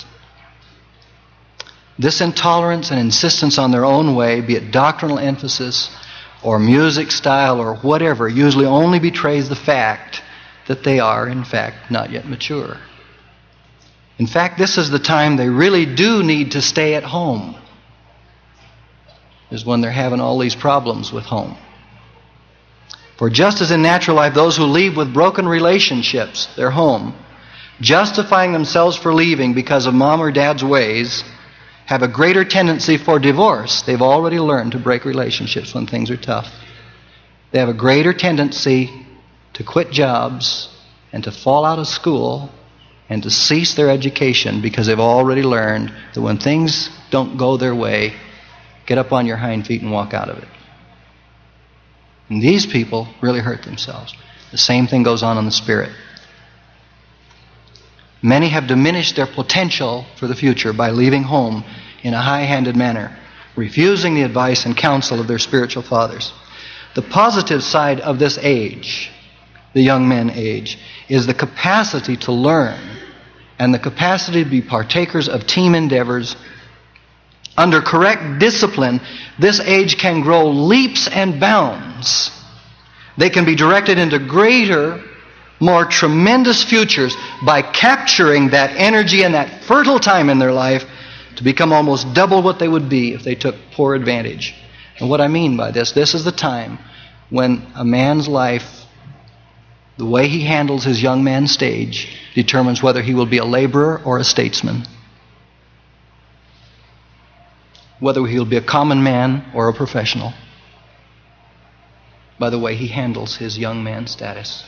[1.98, 5.94] This intolerance and insistence on their own way, be it doctrinal emphasis
[6.42, 10.22] or music style or whatever usually only betrays the fact
[10.66, 12.78] that they are, in fact, not yet mature.
[14.18, 17.56] In fact, this is the time they really do need to stay at home.
[19.50, 21.58] is when they're having all these problems with home.
[23.22, 27.14] For just as in natural life, those who leave with broken relationships, their home,
[27.80, 31.22] justifying themselves for leaving because of mom or dad's ways,
[31.86, 33.82] have a greater tendency for divorce.
[33.82, 36.52] They've already learned to break relationships when things are tough.
[37.52, 38.90] They have a greater tendency
[39.52, 40.68] to quit jobs
[41.12, 42.50] and to fall out of school
[43.08, 47.72] and to cease their education because they've already learned that when things don't go their
[47.76, 48.14] way,
[48.84, 50.48] get up on your hind feet and walk out of it.
[52.32, 54.14] And these people really hurt themselves.
[54.52, 55.90] The same thing goes on in the spirit.
[58.22, 61.62] Many have diminished their potential for the future by leaving home
[62.02, 63.14] in a high handed manner,
[63.54, 66.32] refusing the advice and counsel of their spiritual fathers.
[66.94, 69.10] The positive side of this age,
[69.74, 70.78] the young men age,
[71.10, 72.80] is the capacity to learn
[73.58, 76.34] and the capacity to be partakers of team endeavors.
[77.56, 79.00] Under correct discipline,
[79.38, 82.30] this age can grow leaps and bounds.
[83.18, 85.02] They can be directed into greater
[85.60, 90.84] more tremendous futures by capturing that energy and that fertile time in their life
[91.36, 94.54] to become almost double what they would be if they took poor advantage.
[94.98, 96.78] And what I mean by this, this is the time
[97.30, 98.84] when a man's life,
[99.98, 104.02] the way he handles his young man stage, determines whether he will be a laborer
[104.04, 104.84] or a statesman.
[108.02, 110.34] Whether he will be a common man or a professional.
[112.36, 114.64] By the way he handles his young man status.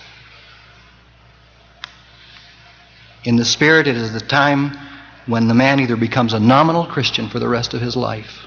[3.25, 4.79] In the Spirit, it is the time
[5.27, 8.47] when the man either becomes a nominal Christian for the rest of his life,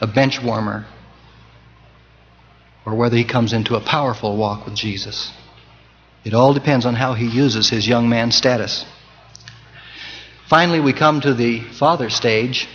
[0.00, 0.86] a bench warmer,
[2.84, 5.30] or whether he comes into a powerful walk with Jesus.
[6.24, 8.84] It all depends on how he uses his young man status.
[10.48, 12.68] Finally, we come to the father stage.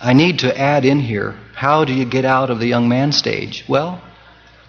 [0.00, 3.12] I need to add in here how do you get out of the young man
[3.12, 3.64] stage?
[3.68, 4.02] Well,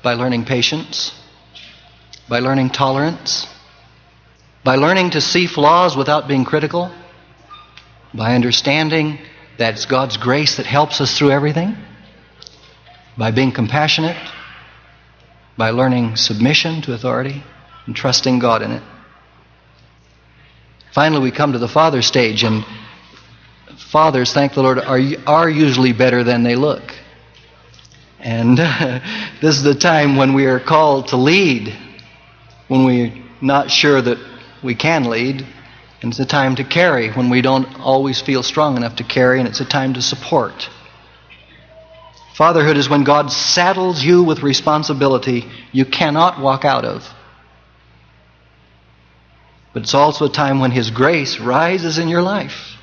[0.03, 1.13] by learning patience,
[2.27, 3.47] by learning tolerance,
[4.63, 6.93] by learning to see flaws without being critical,
[8.13, 9.19] by understanding
[9.57, 11.77] that it's God's grace that helps us through everything,
[13.17, 14.17] by being compassionate,
[15.57, 17.43] by learning submission to authority
[17.85, 18.83] and trusting God in it.
[20.93, 22.65] Finally, we come to the father stage, and
[23.91, 26.93] fathers, thank the Lord, are, are usually better than they look.
[28.19, 28.57] And
[29.41, 31.75] this is the time when we are called to lead,
[32.67, 34.17] when we're not sure that
[34.63, 35.45] we can lead.
[36.01, 39.39] And it's a time to carry when we don't always feel strong enough to carry,
[39.39, 40.69] and it's a time to support.
[42.33, 47.07] Fatherhood is when God saddles you with responsibility you cannot walk out of.
[49.73, 52.77] But it's also a time when His grace rises in your life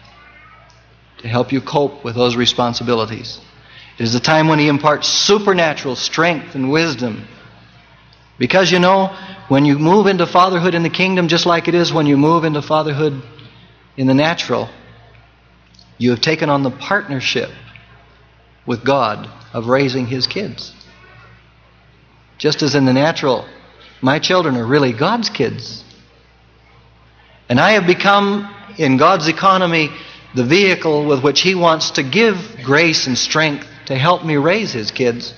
[1.19, 3.41] to help you cope with those responsibilities.
[3.99, 7.27] It is a time when He imparts supernatural strength and wisdom
[8.39, 9.09] because you know,
[9.49, 12.45] when you move into fatherhood in the kingdom, just like it is when you move
[12.45, 13.21] into fatherhood
[13.97, 14.69] in the natural,
[15.99, 17.51] you have taken on the partnership
[18.65, 20.73] with God of raising His kids.
[22.39, 23.49] Just as in the natural,
[24.01, 25.83] my children are really God's kids.
[27.49, 29.91] And I have become, in God's economy,
[30.35, 34.73] the vehicle with which He wants to give grace and strength to help me raise
[34.73, 35.35] His kids.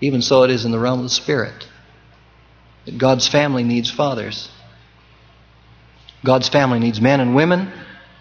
[0.00, 1.66] Even so, it is in the realm of the Spirit
[2.84, 4.50] that God's family needs fathers.
[6.24, 7.72] God's family needs men and women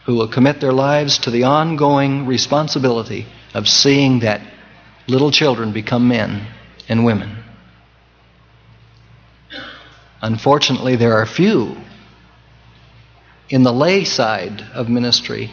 [0.05, 4.41] who will commit their lives to the ongoing responsibility of seeing that
[5.07, 6.47] little children become men
[6.89, 7.43] and women.
[10.21, 11.75] Unfortunately, there are few
[13.49, 15.51] in the lay side of ministry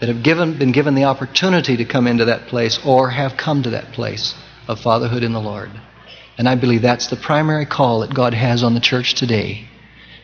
[0.00, 3.62] that have given, been given the opportunity to come into that place or have come
[3.62, 4.34] to that place
[4.68, 5.70] of fatherhood in the Lord.
[6.38, 9.68] And I believe that's the primary call that God has on the church today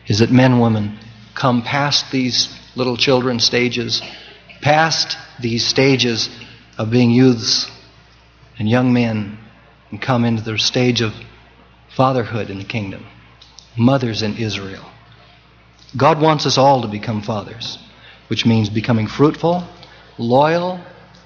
[0.07, 0.99] is that men women
[1.33, 4.01] come past these little children stages,
[4.61, 6.29] past these stages
[6.77, 7.69] of being youths
[8.59, 9.37] and young men,
[9.89, 11.13] and come into the stage of
[11.95, 13.05] fatherhood in the kingdom,
[13.77, 14.85] mothers in Israel.
[15.95, 17.77] God wants us all to become fathers,
[18.33, 19.63] which means becoming fruitful,
[20.17, 20.79] loyal,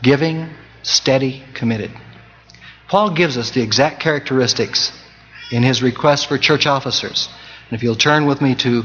[0.03, 0.49] giving,
[0.84, 1.89] steady, committed.
[2.89, 4.91] Paul gives us the exact characteristics
[5.49, 7.30] in his request for church officers.
[7.70, 8.84] And if you'll turn with me to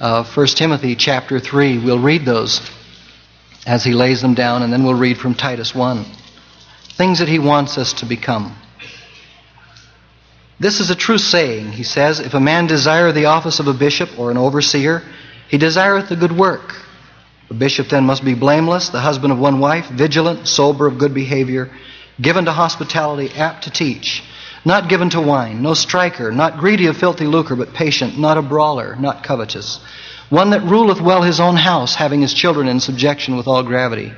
[0.00, 2.60] uh, 1 Timothy chapter 3, we'll read those
[3.64, 6.04] as he lays them down, and then we'll read from Titus 1.
[6.98, 8.54] Things that he wants us to become.
[10.60, 13.72] This is a true saying, he says, if a man desire the office of a
[13.72, 15.02] bishop or an overseer,
[15.48, 16.74] he desireth a good work.
[17.52, 21.12] A bishop then must be blameless, the husband of one wife, vigilant, sober, of good
[21.12, 21.70] behavior,
[22.18, 24.24] given to hospitality, apt to teach,
[24.64, 28.42] not given to wine, no striker, not greedy of filthy lucre, but patient, not a
[28.42, 29.80] brawler, not covetous.
[30.30, 34.14] One that ruleth well his own house, having his children in subjection with all gravity.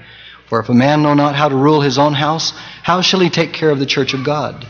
[0.46, 2.52] For if a man know not how to rule his own house,
[2.84, 4.64] how shall he take care of the church of God?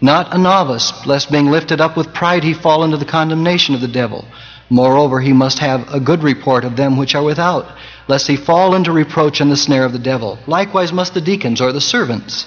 [0.00, 3.82] Not a novice, lest being lifted up with pride he fall into the condemnation of
[3.82, 4.24] the devil.
[4.68, 7.66] Moreover, he must have a good report of them which are without,
[8.08, 10.38] lest he fall into reproach and the snare of the devil.
[10.46, 12.46] Likewise must the deacons or the servants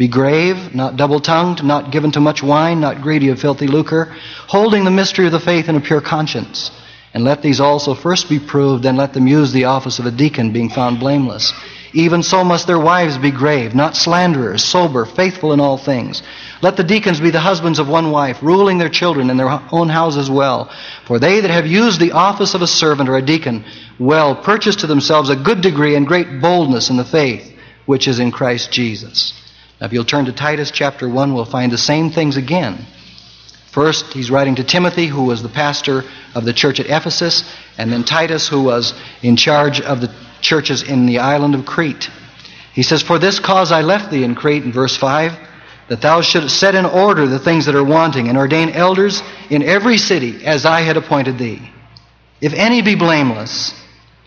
[0.00, 4.16] be grave, not double tongued, not given to much wine, not greedy of filthy lucre,
[4.48, 6.70] holding the mystery of the faith in a pure conscience.
[7.12, 10.10] And let these also first be proved, then let them use the office of a
[10.10, 11.52] deacon, being found blameless.
[11.92, 16.22] Even so must their wives be grave, not slanderers, sober, faithful in all things.
[16.62, 19.88] Let the deacons be the husbands of one wife, ruling their children and their own
[19.88, 20.70] houses well.
[21.06, 23.64] For they that have used the office of a servant or a deacon
[23.98, 28.20] well purchase to themselves a good degree and great boldness in the faith which is
[28.20, 29.34] in Christ Jesus.
[29.80, 32.86] Now, if you'll turn to Titus chapter 1, we'll find the same things again.
[33.72, 37.44] First, he's writing to Timothy, who was the pastor of the church at Ephesus,
[37.78, 40.14] and then Titus, who was in charge of the
[40.50, 42.10] churches in the island of Crete.
[42.72, 45.38] He says, For this cause I left thee in Crete, in verse 5,
[45.88, 49.62] that thou shouldst set in order the things that are wanting, and ordain elders in
[49.62, 51.70] every city, as I had appointed thee.
[52.40, 53.80] If any be blameless,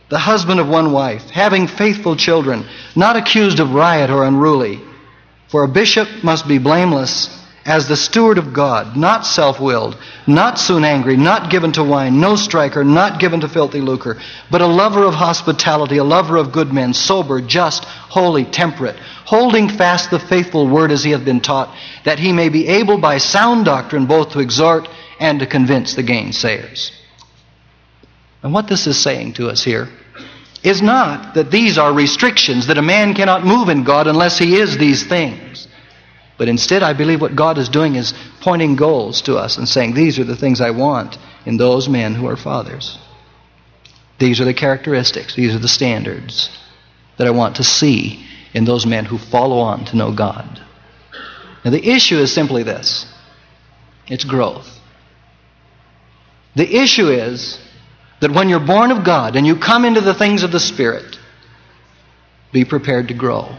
[0.07, 4.79] the husband of one wife, having faithful children, not accused of riot or unruly,
[5.49, 9.97] for a bishop must be blameless as the steward of God, not self willed,
[10.27, 14.19] not soon angry, not given to wine, no striker, not given to filthy lucre,
[14.51, 19.69] but a lover of hospitality, a lover of good men, sober, just, holy, temperate, holding
[19.69, 23.17] fast the faithful word as he hath been taught, that he may be able by
[23.17, 24.89] sound doctrine both to exhort
[25.19, 26.91] and to convince the gainsayers.
[28.41, 29.87] And what this is saying to us here
[30.63, 34.57] is not that these are restrictions, that a man cannot move in God unless he
[34.57, 35.67] is these things.
[36.43, 39.93] But instead, I believe what God is doing is pointing goals to us and saying,
[39.93, 42.97] These are the things I want in those men who are fathers.
[44.19, 46.49] These are the characteristics, these are the standards
[47.15, 50.61] that I want to see in those men who follow on to know God.
[51.63, 53.05] Now, the issue is simply this
[54.09, 54.67] it's growth.
[56.57, 57.57] The issue is
[58.19, 61.17] that when you're born of God and you come into the things of the Spirit,
[62.51, 63.55] be prepared to grow.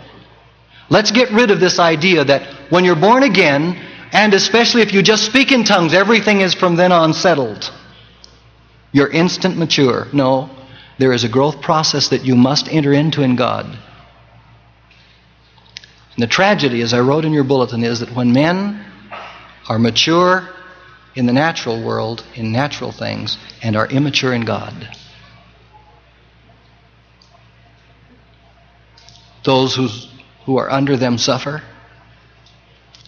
[0.91, 3.77] Let's get rid of this idea that when you're born again,
[4.13, 7.73] and especially if you just speak in tongues, everything is from then on settled.
[8.93, 10.07] You're instant mature.
[10.13, 10.51] No,
[10.99, 13.67] there is a growth process that you must enter into in God.
[13.67, 18.85] And the tragedy, as I wrote in your bulletin, is that when men
[19.69, 20.49] are mature
[21.17, 24.97] in the natural world, in natural things, and are immature in God,
[29.45, 30.09] those whose
[30.47, 31.63] who are under them suffer.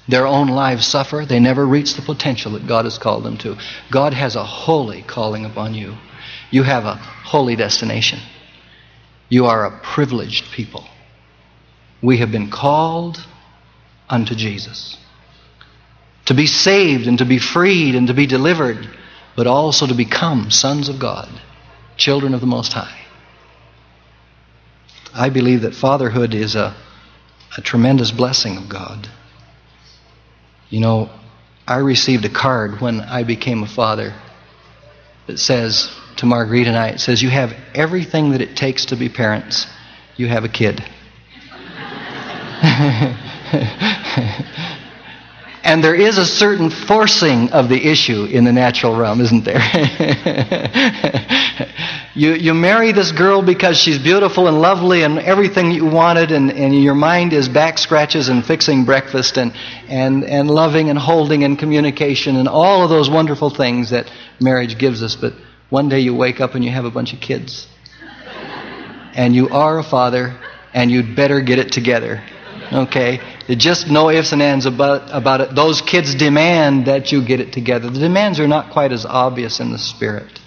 [0.08, 1.24] Their own lives suffer.
[1.26, 3.56] They never reach the potential that God has called them to.
[3.90, 5.94] God has a holy calling upon you.
[6.50, 8.20] You have a holy destination.
[9.28, 10.86] You are a privileged people.
[12.02, 13.24] We have been called
[14.08, 14.96] unto Jesus.
[16.26, 18.88] To be saved and to be freed and to be delivered,
[19.36, 21.28] but also to become sons of God,
[21.96, 23.00] children of the Most High.
[25.14, 26.76] I believe that fatherhood is a
[27.56, 29.08] a tremendous blessing of God.
[30.68, 31.10] You know,
[31.66, 34.14] I received a card when I became a father
[35.26, 38.96] that says to Marguerite and I, it says, You have everything that it takes to
[38.96, 39.66] be parents.
[40.16, 40.82] You have a kid.
[45.66, 49.60] and there is a certain forcing of the issue in the natural realm, isn't there?
[52.16, 56.50] You, you marry this girl because she's beautiful and lovely and everything you wanted, and,
[56.50, 59.52] and your mind is back scratches and fixing breakfast and,
[59.86, 64.10] and, and loving and holding and communication and all of those wonderful things that
[64.40, 65.14] marriage gives us.
[65.14, 65.34] But
[65.68, 67.66] one day you wake up and you have a bunch of kids.
[69.12, 70.40] And you are a father,
[70.72, 72.22] and you'd better get it together.
[72.72, 73.20] Okay?
[73.46, 75.54] There's just no ifs and ands about, about it.
[75.54, 77.88] Those kids demand that you get it together.
[77.90, 80.40] The demands are not quite as obvious in the spirit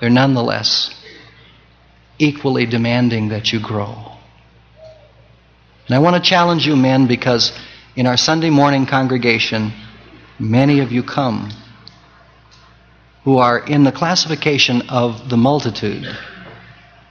[0.00, 0.94] they're nonetheless
[2.18, 4.12] equally demanding that you grow.
[5.86, 7.56] And I want to challenge you, men, because
[7.96, 9.72] in our Sunday morning congregation,
[10.38, 11.50] many of you come
[13.24, 16.06] who are in the classification of the multitude,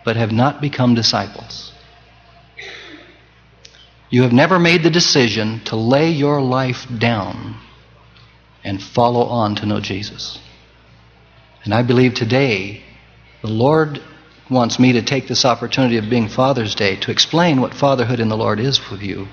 [0.03, 1.66] but have not become disciples.
[4.09, 7.59] You have never made the decision to lay your life down
[8.63, 10.39] and follow on to know Jesus.
[11.63, 12.83] And I believe today
[13.41, 14.01] the Lord
[14.49, 18.29] wants me to take this opportunity of being Father's Day to explain what fatherhood in
[18.29, 19.27] the Lord is with you,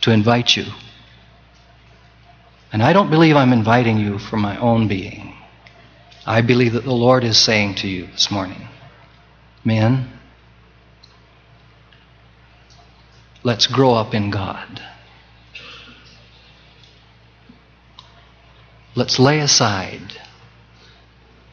[0.00, 0.64] to invite you.
[2.72, 5.34] And I don't believe I'm inviting you for my own being.
[6.26, 8.68] I believe that the Lord is saying to you this morning,
[9.64, 10.17] men,
[13.42, 14.82] let's grow up in God.
[18.94, 20.12] Let's lay aside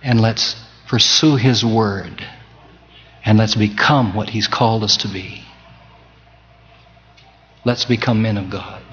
[0.04, 0.56] and let's
[0.88, 2.26] pursue His Word
[3.24, 5.44] and let's become what He's called us to be.
[7.64, 8.84] Let's become men of God.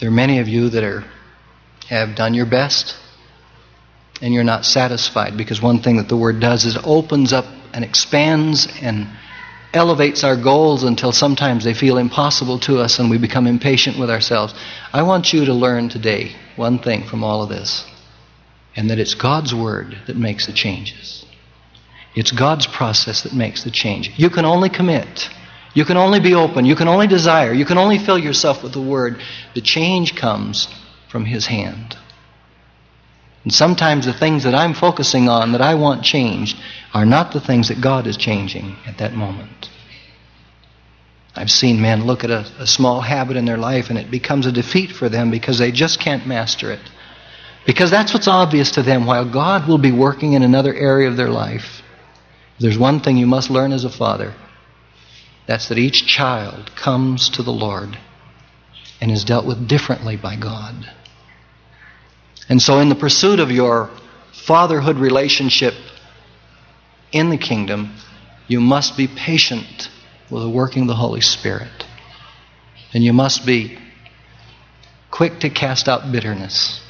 [0.00, 1.04] There are many of you that are,
[1.88, 2.96] have done your best
[4.20, 7.84] and you're not satisfied because one thing that the Word does is opens up and
[7.84, 9.08] expands and
[9.76, 14.10] elevates our goals until sometimes they feel impossible to us and we become impatient with
[14.10, 14.54] ourselves.
[14.92, 17.84] I want you to learn today one thing from all of this,
[18.74, 21.24] and that it's God's Word that makes the changes.
[22.14, 24.10] It's God's process that makes the change.
[24.16, 25.28] You can only commit.
[25.74, 26.64] You can only be open.
[26.64, 27.52] You can only desire.
[27.52, 29.20] You can only fill yourself with the Word.
[29.54, 30.68] The change comes
[31.10, 31.96] from His hand.
[33.46, 36.58] And sometimes the things that I'm focusing on that I want changed
[36.92, 39.70] are not the things that God is changing at that moment.
[41.36, 44.46] I've seen men look at a, a, small habit in their life and it becomes
[44.46, 46.80] a defeat for them because they just can't master it.
[47.64, 51.16] Because that's what's obvious to them while God will be working in another area of
[51.16, 51.82] their life.
[52.58, 54.34] There's one thing you must learn as a father
[55.46, 57.96] that's that each child comes to the Lord
[59.00, 60.90] and is dealt with differently by God.
[62.48, 63.90] And so, in the pursuit of your
[64.32, 65.74] fatherhood relationship
[67.10, 67.96] in the kingdom,
[68.46, 69.90] you must be patient
[70.30, 71.84] with the working of the Holy Spirit.
[72.92, 73.78] And you must be
[75.10, 76.80] quick to cast out bitterness,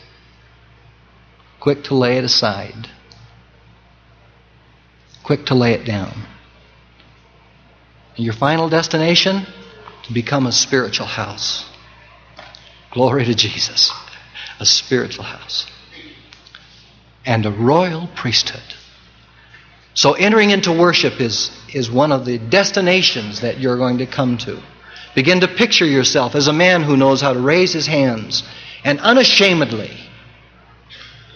[1.58, 2.88] quick to lay it aside,
[5.22, 6.26] quick to lay it down.
[8.16, 9.46] And your final destination?
[10.04, 11.68] To become a spiritual house.
[12.92, 13.92] Glory to Jesus
[14.60, 15.66] a spiritual house,
[17.24, 18.62] and a royal priesthood.
[19.94, 24.36] So entering into worship is, is one of the destinations that you're going to come
[24.38, 24.62] to.
[25.14, 28.42] Begin to picture yourself as a man who knows how to raise his hands
[28.84, 29.90] and unashamedly,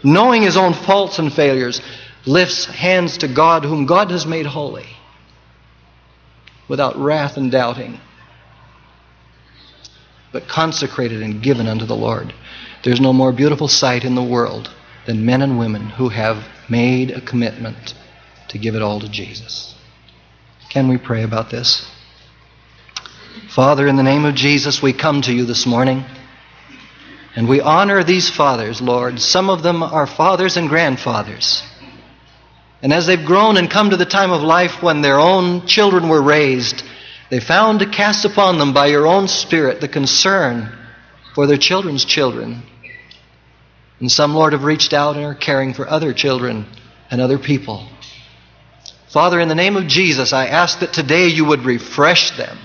[0.05, 1.81] knowing his own faults and failures,
[2.27, 4.87] lifts hands to God whom God has made holy
[6.69, 7.99] without wrath and doubting,
[10.33, 12.33] but consecrated and given unto the Lord.
[12.83, 14.71] There's no more beautiful sight in the world
[15.07, 17.95] than men and women who have made a commitment
[18.49, 19.75] to give it all to Jesus.
[20.71, 21.91] Can we pray about this?
[23.51, 26.05] Father, in the name of Jesus, we come to you this morning.
[27.37, 29.21] And we honor these fathers, Lord.
[29.21, 31.63] Some of them are fathers and grandfathers.
[32.83, 36.09] And as they've grown and come to the time of life when their own children
[36.09, 36.83] were raised,
[37.29, 40.77] they found to cast upon them by your own Spirit the concern
[41.35, 42.63] for their children's children.
[44.01, 46.67] And some, Lord, have reached out and are caring for other children
[47.11, 47.87] and other people.
[49.09, 52.57] Father, in the name of Jesus, I ask that today you would refresh them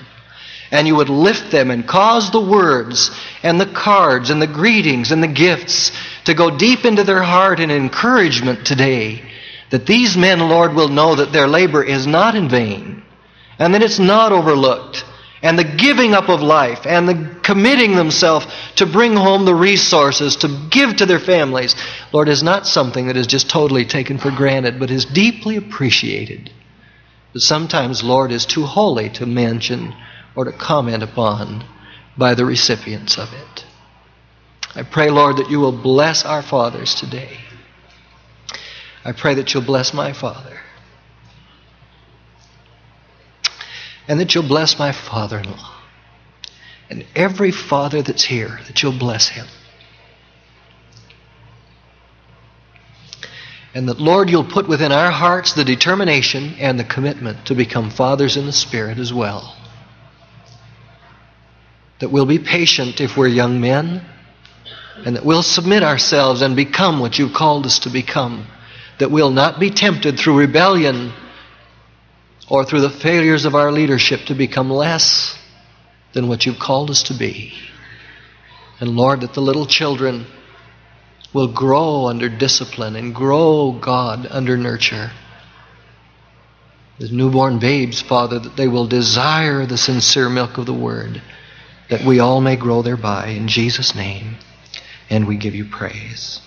[0.71, 3.11] and you would lift them and cause the words
[3.43, 5.91] and the cards and the greetings and the gifts
[6.25, 9.21] to go deep into their heart in encouragement today.
[9.71, 13.03] That these men, Lord, will know that their labor is not in vain
[13.57, 15.03] and that it's not overlooked
[15.45, 20.37] and the giving up of life and the committing themselves to bring home the resources
[20.37, 21.75] to give to their families,
[22.11, 26.49] Lord, is not something that is just totally taken for granted, but is deeply appreciated.
[27.31, 29.93] But sometimes, Lord, is too holy to mention
[30.35, 31.63] or to comment upon
[32.17, 33.65] by the recipients of it.
[34.73, 37.37] I pray, Lord, that you will bless our fathers today.
[39.05, 40.59] I pray that you'll bless my father.
[44.07, 45.71] And that you'll bless my father in law.
[46.89, 49.47] And every father that's here, that you'll bless him.
[53.73, 57.89] And that, Lord, you'll put within our hearts the determination and the commitment to become
[57.89, 59.55] fathers in the Spirit as well.
[61.99, 64.05] That we'll be patient if we're young men,
[65.05, 68.47] and that we'll submit ourselves and become what you've called us to become.
[68.99, 71.11] That we'll not be tempted through rebellion
[72.49, 75.37] or through the failures of our leadership to become less
[76.13, 77.53] than what you've called us to be.
[78.79, 80.25] And Lord, that the little children
[81.33, 85.11] will grow under discipline and grow, God, under nurture.
[86.99, 91.21] The newborn babes, Father, that they will desire the sincere milk of the Word,
[91.89, 93.27] that we all may grow thereby.
[93.27, 94.37] In Jesus' name.
[95.09, 96.41] And we give you praise.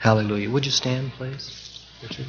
[0.00, 0.50] Hallelujah.
[0.50, 1.86] Would you stand, please?
[2.02, 2.26] Richard?